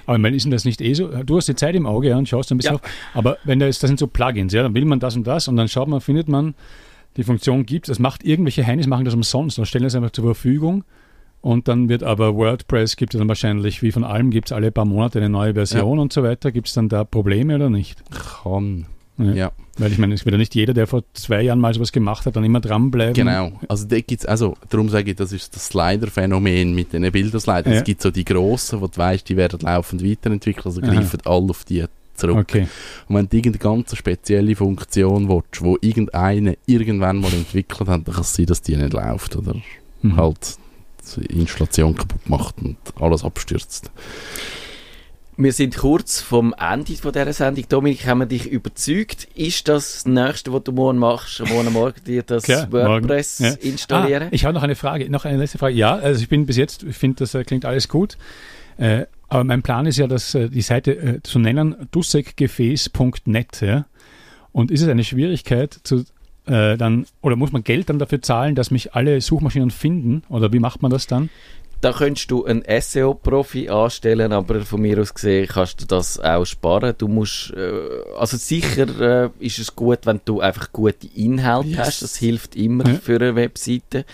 Aber 0.07 0.17
ich 0.17 0.23
meine, 0.23 0.37
ist 0.37 0.45
denn 0.45 0.51
das 0.51 0.65
nicht 0.65 0.81
eh 0.81 0.95
so? 0.95 1.09
Du 1.09 1.37
hast 1.37 1.49
die 1.49 1.55
Zeit 1.55 1.75
im 1.75 1.87
Auge 1.87 2.09
ja, 2.09 2.17
und 2.17 2.29
schaust 2.29 2.51
ein 2.51 2.59
bisschen 2.59 2.75
Ja. 2.75 2.81
auf. 2.81 2.91
Aber 3.15 3.37
wenn 3.45 3.59
da 3.61 3.67
ist, 3.67 3.83
das 3.83 3.89
sind 3.89 3.99
so 4.01 4.07
Plugins, 4.07 4.53
ja, 4.53 4.63
dann 4.63 4.75
will 4.75 4.85
man 4.85 5.01
das 5.01 5.15
und 5.17 5.27
das 5.27 5.49
und 5.49 5.57
dann 5.57 5.69
schaut 5.69 5.89
man, 5.89 6.01
findet 6.01 6.29
man, 6.29 6.55
die 7.17 7.25
Funktion 7.25 7.67
gibt 7.67 7.89
es. 7.89 7.99
macht 7.99 8.25
irgendwelche 8.25 8.67
Heinis, 8.67 8.87
machen 8.87 9.05
das 9.05 9.15
umsonst 9.15 9.59
und 9.59 9.67
stellen 9.67 9.85
das 9.85 9.95
einfach 9.95 10.11
zur 10.11 10.25
Verfügung. 10.25 10.85
Und 11.43 11.67
dann 11.69 11.89
wird 11.89 12.05
aber 12.05 12.37
WordPress, 12.37 12.97
gibt 12.97 13.15
es 13.15 13.19
dann 13.19 13.29
wahrscheinlich, 13.29 13.83
wie 13.83 13.91
von 13.93 14.05
allem, 14.05 14.31
gibt 14.31 14.49
es 14.49 14.53
alle 14.53 14.71
paar 14.71 14.85
Monate 14.85 15.19
eine 15.19 15.29
neue 15.29 15.55
Version 15.55 15.99
und 15.99 16.13
so 16.13 16.23
weiter. 16.23 16.53
Gibt 16.53 16.69
es 16.69 16.75
dann 16.75 16.89
da 16.89 17.05
Probleme 17.05 17.57
oder 17.57 17.69
nicht? 17.69 18.03
Kann. 18.43 18.87
Ja. 19.19 19.33
Ja. 19.33 19.53
Weil 19.79 19.91
ich 19.93 19.99
meine, 19.99 20.15
es 20.15 20.25
wird 20.25 20.33
ja 20.33 20.39
nicht 20.39 20.55
jeder, 20.55 20.73
der 20.73 20.87
vor 20.87 21.03
zwei 21.15 21.43
Jahren 21.43 21.59
mal 21.59 21.75
sowas 21.75 21.93
gemacht 21.93 22.27
hat, 22.27 22.37
dann 22.37 22.45
immer 22.45 22.61
dranbleiben. 22.61 23.15
Genau. 23.15 23.53
Also 23.69 23.87
da 23.87 24.01
gibt's, 24.01 24.25
also 24.25 24.55
darum 24.71 24.89
sage 24.89 25.11
ich, 25.11 25.17
das 25.17 25.33
ist 25.33 25.55
das 25.57 25.67
Slider-Phänomen 25.69 26.75
mit 26.75 26.93
den 26.93 27.11
Bilderslidern. 27.11 27.73
Ja. 27.73 27.79
Es 27.79 27.85
gibt 27.85 28.03
so 28.03 28.11
die 28.11 28.25
grossen, 28.25 28.81
wo 28.81 28.87
du 28.87 28.97
weißt, 28.97 29.29
die 29.29 29.37
werden 29.37 29.61
laufend 29.61 30.05
weiterentwickelt, 30.05 30.67
also 30.67 30.81
Aha. 30.81 30.93
greifen 30.93 31.21
alle 31.25 31.51
auf 31.51 31.65
die 31.65 31.85
zurück. 32.15 32.37
Okay. 32.37 32.69
Und 33.09 33.17
wenn 33.17 33.29
du 33.29 33.37
irgendeine 33.37 33.63
ganz 33.77 33.97
spezielle 33.97 34.55
Funktion 34.55 35.29
willst, 35.29 35.63
wo 35.63 35.77
irgendeine 35.81 36.57
irgendwann 36.67 37.17
mal 37.19 37.33
entwickelt 37.33 37.81
hat, 37.89 38.07
dann 38.07 38.15
kann 38.15 38.21
es 38.21 38.35
sein, 38.35 38.47
dass 38.47 38.63
die 38.63 38.77
nicht 38.77 38.93
läuft 38.93 39.37
oder 39.37 39.55
Mhm. 40.03 40.17
halt 40.17 40.57
Installation 41.29 41.97
kaputt 41.97 42.29
macht 42.29 42.59
und 42.63 42.77
alles 43.01 43.25
abstürzt. 43.25 43.91
Wir 45.39 45.53
sind 45.55 45.77
kurz 45.79 46.21
vom 46.21 46.55
Ende 46.59 46.95
von 46.95 47.11
dieser 47.11 47.33
Sendung. 47.33 47.65
Dominik, 47.69 48.07
haben 48.07 48.19
wir 48.19 48.27
dich 48.27 48.47
überzeugt? 48.51 49.27
Ist 49.35 49.67
das 49.67 50.05
das 50.05 50.07
Nächste, 50.07 50.53
was 50.53 50.63
du 50.65 50.73
morgen 50.73 50.99
machst, 50.99 51.41
morgen 51.49 51.73
Morgen 51.73 52.05
dir 52.07 52.23
das 52.23 52.45
Klar, 52.45 52.69
morgen. 52.71 52.87
WordPress 53.05 53.39
Ja. 53.39 53.53
installieren? 53.55 54.25
Ah, 54.25 54.29
ich 54.31 54.45
habe 54.45 54.53
noch 54.55 54.63
eine 54.63 54.75
Frage, 54.75 55.11
noch 55.11 55.25
eine 55.25 55.39
letzte 55.39 55.57
Frage. 55.59 55.75
Ja, 55.75 55.95
also 55.97 56.21
ich 56.21 56.29
bin 56.29 56.45
bis 56.45 56.59
jetzt, 56.59 56.83
ich 56.83 56.97
finde, 56.97 57.17
das 57.21 57.35
äh, 57.35 57.45
klingt 57.45 57.65
alles 57.65 57.89
gut. 57.89 58.19
Äh, 58.77 59.07
aber 59.29 59.45
mein 59.45 59.63
Plan 59.63 59.87
ist 59.87 59.97
ja, 59.97 60.07
dass 60.07 60.35
äh, 60.35 60.51
die 60.51 60.61
Seite 60.61 60.93
äh, 60.93 61.23
zu 61.23 61.39
nennen 61.39 61.89
dussekgefäß.net. 61.93 63.61
Ja? 63.63 63.87
Und 64.53 64.71
ist 64.71 64.83
es 64.83 64.89
eine 64.89 65.03
Schwierigkeit 65.05 65.81
zu 65.83 66.05
äh, 66.47 66.77
dann, 66.77 67.07
oder 67.21 67.37
muss 67.37 67.53
man 67.53 67.63
Geld 67.65 67.89
dann 67.89 67.99
dafür 67.99 68.21
zahlen, 68.23 68.55
dass 68.55 68.71
mich 68.71 68.95
alle 68.95 69.21
Suchmaschinen 69.21 69.71
finden? 69.71 70.23
Oder 70.29 70.53
wie 70.53 70.59
macht 70.59 70.83
man 70.83 70.91
das 70.91 71.07
dann? 71.07 71.31
Da 71.81 71.93
könntest 71.93 72.31
du 72.31 72.45
einen 72.45 72.63
SEO-Profi 72.81 73.69
anstellen, 73.69 74.33
aber 74.33 74.61
von 74.61 74.81
mir 74.83 75.01
aus 75.01 75.15
gesehen 75.15 75.49
kannst 75.49 75.81
du 75.83 75.87
das 75.87 76.21
auch 76.21 76.45
sparen. 76.45 76.95
Du 76.97 77.09
musst, 77.09 77.53
äh, 77.57 77.73
also 78.17 78.37
sicher 78.37 79.25
äh, 79.25 79.31
ist 79.41 79.59
es 79.59 79.75
gut, 79.75 79.99
wenn 80.07 80.21
du 80.25 80.41
einfach 80.41 80.71
gute 80.73 81.09
Inhalte 81.17 81.71
Yes. 81.71 81.79
hast. 81.79 82.03
Das 82.03 82.17
hilft 82.17 82.55
immer 82.55 82.87
Ja. 82.87 82.95
für 82.95 83.17
eine 83.17 83.35
Webseite, 83.35 84.05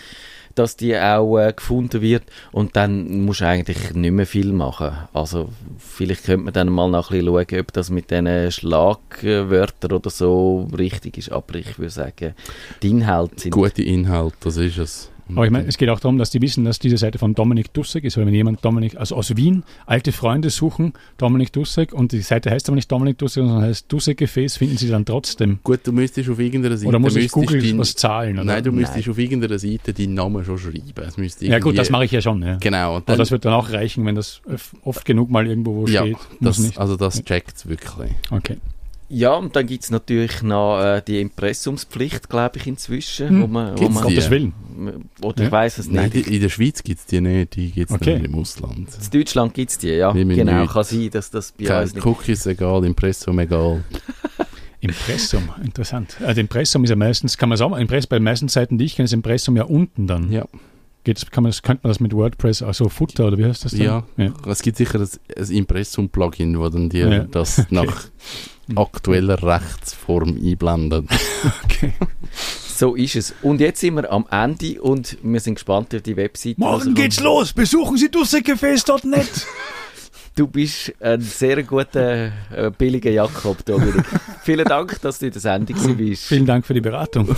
dass 0.59 0.75
die 0.75 0.97
auch 0.97 1.39
äh, 1.39 1.53
gefunden 1.53 2.01
wird. 2.01 2.23
Und 2.51 2.75
dann 2.75 3.21
musst 3.21 3.39
du 3.39 3.47
eigentlich 3.47 3.93
nicht 3.93 4.11
mehr 4.11 4.25
viel 4.25 4.51
machen. 4.51 4.91
Also 5.13 5.49
vielleicht 5.77 6.25
könnte 6.25 6.43
man 6.43 6.53
dann 6.53 6.69
mal 6.69 6.89
noch 6.89 7.11
schauen, 7.11 7.29
ob 7.59 7.73
das 7.73 7.89
mit 7.89 8.11
diesen 8.11 8.51
Schlagwörtern 8.51 9.93
oder 9.93 10.09
so 10.09 10.67
richtig 10.77 11.17
ist. 11.17 11.31
Aber 11.31 11.55
ich 11.55 11.79
würde 11.79 11.91
sagen, 11.91 12.35
die 12.83 12.89
Inhalte 12.89 13.39
sind 13.39 13.51
Gute 13.51 13.83
Inhalt, 13.83 14.33
das 14.41 14.57
ist 14.57 14.77
es. 14.77 15.09
Aber 15.35 15.45
ich 15.45 15.51
meine, 15.51 15.67
es 15.67 15.77
geht 15.77 15.89
auch 15.89 15.99
darum, 15.99 16.17
dass 16.17 16.31
die 16.31 16.41
wissen, 16.41 16.65
dass 16.65 16.79
diese 16.79 16.97
Seite 16.97 17.17
von 17.19 17.35
Dominik 17.35 17.73
Dussek 17.73 18.03
ist. 18.03 18.17
Weil 18.17 18.25
wenn 18.25 18.33
jemand 18.33 18.63
Dominik, 18.63 18.97
also 18.97 19.15
aus 19.15 19.35
Wien, 19.35 19.63
alte 19.85 20.11
Freunde 20.11 20.49
suchen, 20.49 20.93
Dominik 21.17 21.53
Dussek, 21.53 21.93
und 21.93 22.11
die 22.11 22.21
Seite 22.21 22.51
heißt 22.51 22.67
aber 22.69 22.75
nicht 22.75 22.91
Dominik 22.91 23.17
Dussek, 23.17 23.43
sondern 23.43 23.61
heißt 23.63 23.91
Dussek 23.91 24.17
Gefäß, 24.17 24.57
finden 24.57 24.77
sie 24.77 24.89
dann 24.89 25.05
trotzdem. 25.05 25.59
Gut, 25.63 25.81
du 25.83 25.91
müsstest 25.91 26.29
auf 26.29 26.39
irgendeiner 26.39 26.77
Seite... 26.77 26.89
Oder 26.89 26.99
muss 26.99 27.15
ich 27.15 27.31
Google 27.31 27.61
dein- 27.61 27.77
was 27.77 27.95
zahlen? 27.95 28.35
Oder? 28.35 28.45
Nein, 28.45 28.63
du 28.63 28.71
müsstest 28.71 29.05
Nein. 29.05 29.11
auf 29.11 29.17
irgendeiner 29.17 29.59
Seite 29.59 29.93
deinen 29.93 30.13
Namen 30.13 30.43
schon 30.43 30.57
schreiben. 30.57 30.93
Es 31.07 31.17
müsste 31.17 31.45
ja 31.45 31.59
gut, 31.59 31.77
das 31.77 31.89
mache 31.89 32.05
ich 32.05 32.11
ja 32.11 32.21
schon. 32.21 32.41
Ja. 32.41 32.57
Genau. 32.57 32.97
Und 32.97 33.07
Aber 33.07 33.17
das 33.17 33.31
wird 33.31 33.45
dann 33.45 33.53
auch 33.53 33.71
reichen, 33.71 34.05
wenn 34.05 34.15
das 34.15 34.41
oft 34.83 35.05
genug 35.05 35.29
mal 35.29 35.47
irgendwo 35.47 35.75
wo 35.75 35.87
ja, 35.87 36.01
steht. 36.01 36.17
Das, 36.39 36.59
nicht. 36.59 36.77
also 36.77 36.95
das 36.95 37.23
checkt 37.23 37.67
wirklich. 37.69 38.11
Okay. 38.31 38.57
Ja, 39.11 39.33
und 39.33 39.55
dann 39.55 39.65
gibt 39.65 39.83
es 39.83 39.89
natürlich 39.89 40.43
noch 40.43 40.79
äh, 40.81 41.01
die 41.05 41.19
Impressumspflicht, 41.19 42.29
glaube 42.29 42.57
ich, 42.59 42.67
inzwischen. 42.67 43.29
Hm. 43.29 43.41
Wo 43.41 43.47
man, 43.47 43.71
wo 43.73 43.75
Gibt's 43.79 43.95
man, 43.95 44.07
die? 44.07 44.13
Gottes 44.15 44.29
Willen. 44.29 44.53
Oder 45.21 45.39
Ja. 45.41 45.45
ich 45.47 45.51
weiß 45.51 45.77
es 45.79 45.87
Nein, 45.89 46.11
nicht. 46.13 46.27
die, 46.27 46.35
in 46.35 46.41
der 46.41 46.49
Schweiz 46.49 46.83
gibt 46.83 46.99
es 46.99 47.05
die 47.07 47.19
nicht, 47.19 47.55
die 47.55 47.71
gibt 47.71 47.89
es 47.89 47.95
Okay. 47.95 48.17
nur 48.19 48.25
im 48.25 48.35
Ausland. 48.35 48.77
In 48.77 49.09
Deutschland 49.19 49.53
gibt 49.55 49.71
es 49.71 49.77
die, 49.79 49.89
ja. 49.89 50.11
Genau, 50.11 50.59
nichts. 50.59 50.73
kann 50.73 50.83
sein, 50.83 51.09
dass 51.11 51.31
das 51.31 51.51
bei 51.51 51.65
Kein 51.65 51.81
uns 51.83 51.95
nicht... 51.95 52.05
Cookies 52.05 52.45
egal, 52.45 52.85
Impressum 52.85 53.39
egal. 53.39 53.83
Impressum, 54.81 55.49
interessant. 55.63 56.15
Also 56.25 56.39
Impressum 56.39 56.83
ist 56.85 56.89
ja 56.91 56.95
meistens, 56.95 57.37
kann 57.37 57.49
man 57.49 57.57
sagen, 57.57 57.73
Impress, 57.75 58.07
bei 58.07 58.17
den 58.17 58.23
meisten 58.23 58.47
Seiten, 58.47 58.77
die 58.77 58.85
ich 58.85 58.95
kenne, 58.95 59.05
ist 59.05 59.13
Impressum 59.13 59.57
ja 59.57 59.63
unten 59.63 60.07
dann. 60.07 60.31
Ja. 60.31 60.45
Geht's, 61.03 61.29
kann 61.31 61.43
man, 61.43 61.51
das- 61.51 61.61
könnte 61.61 61.81
man 61.83 61.91
das 61.91 61.99
mit 61.99 62.13
WordPress, 62.13 62.61
also 62.61 62.89
Footer 62.89 63.27
oder 63.27 63.37
wie 63.37 63.45
heißt 63.45 63.63
das 63.65 63.71
dann? 63.71 63.81
Ja. 63.81 64.03
ja. 64.17 64.33
Es 64.47 64.61
gibt 64.61 64.77
sicher 64.77 64.99
ein, 64.99 65.07
ein 65.37 65.49
Impressum-Plugin, 65.51 66.59
wo 66.59 66.67
dann 66.69 66.89
dir 66.89 67.07
Ja. 67.09 67.19
das 67.23 67.65
nach 67.69 68.05
aktueller 68.75 69.41
Rechtsform 69.41 70.37
einblendet. 70.41 71.05
Okay. 71.63 71.93
So 72.75 72.95
ist 72.95 73.15
es. 73.15 73.33
Und 73.41 73.59
jetzt 73.61 73.79
sind 73.79 73.95
wir 73.95 74.11
am 74.11 74.25
Ende 74.29 74.81
und 74.81 75.17
wir 75.23 75.39
sind 75.39 75.55
gespannt 75.55 75.93
auf 75.95 76.01
die 76.01 76.15
Webseite. 76.17 76.59
Morgen 76.59 76.93
geht's 76.93 77.17
kommt. 77.17 77.25
los. 77.25 77.53
Besuchen 77.53 77.97
Sie 77.97 78.09
dussekefest.net. 78.11 79.47
Du 80.35 80.47
bist 80.47 80.93
ein 81.01 81.19
sehr 81.19 81.63
guter, 81.63 82.27
äh, 82.55 82.71
billiger 82.77 83.11
Jakob, 83.11 83.65
Dominik. 83.65 84.05
Vielen 84.43 84.63
Dank, 84.65 85.01
dass 85.01 85.19
du 85.19 85.25
in 85.25 85.33
der 85.33 85.41
Sendung 85.41 85.97
bist. 85.97 86.27
Vielen 86.27 86.45
Dank 86.45 86.65
für 86.65 86.73
die 86.73 86.79
Beratung. 86.79 87.35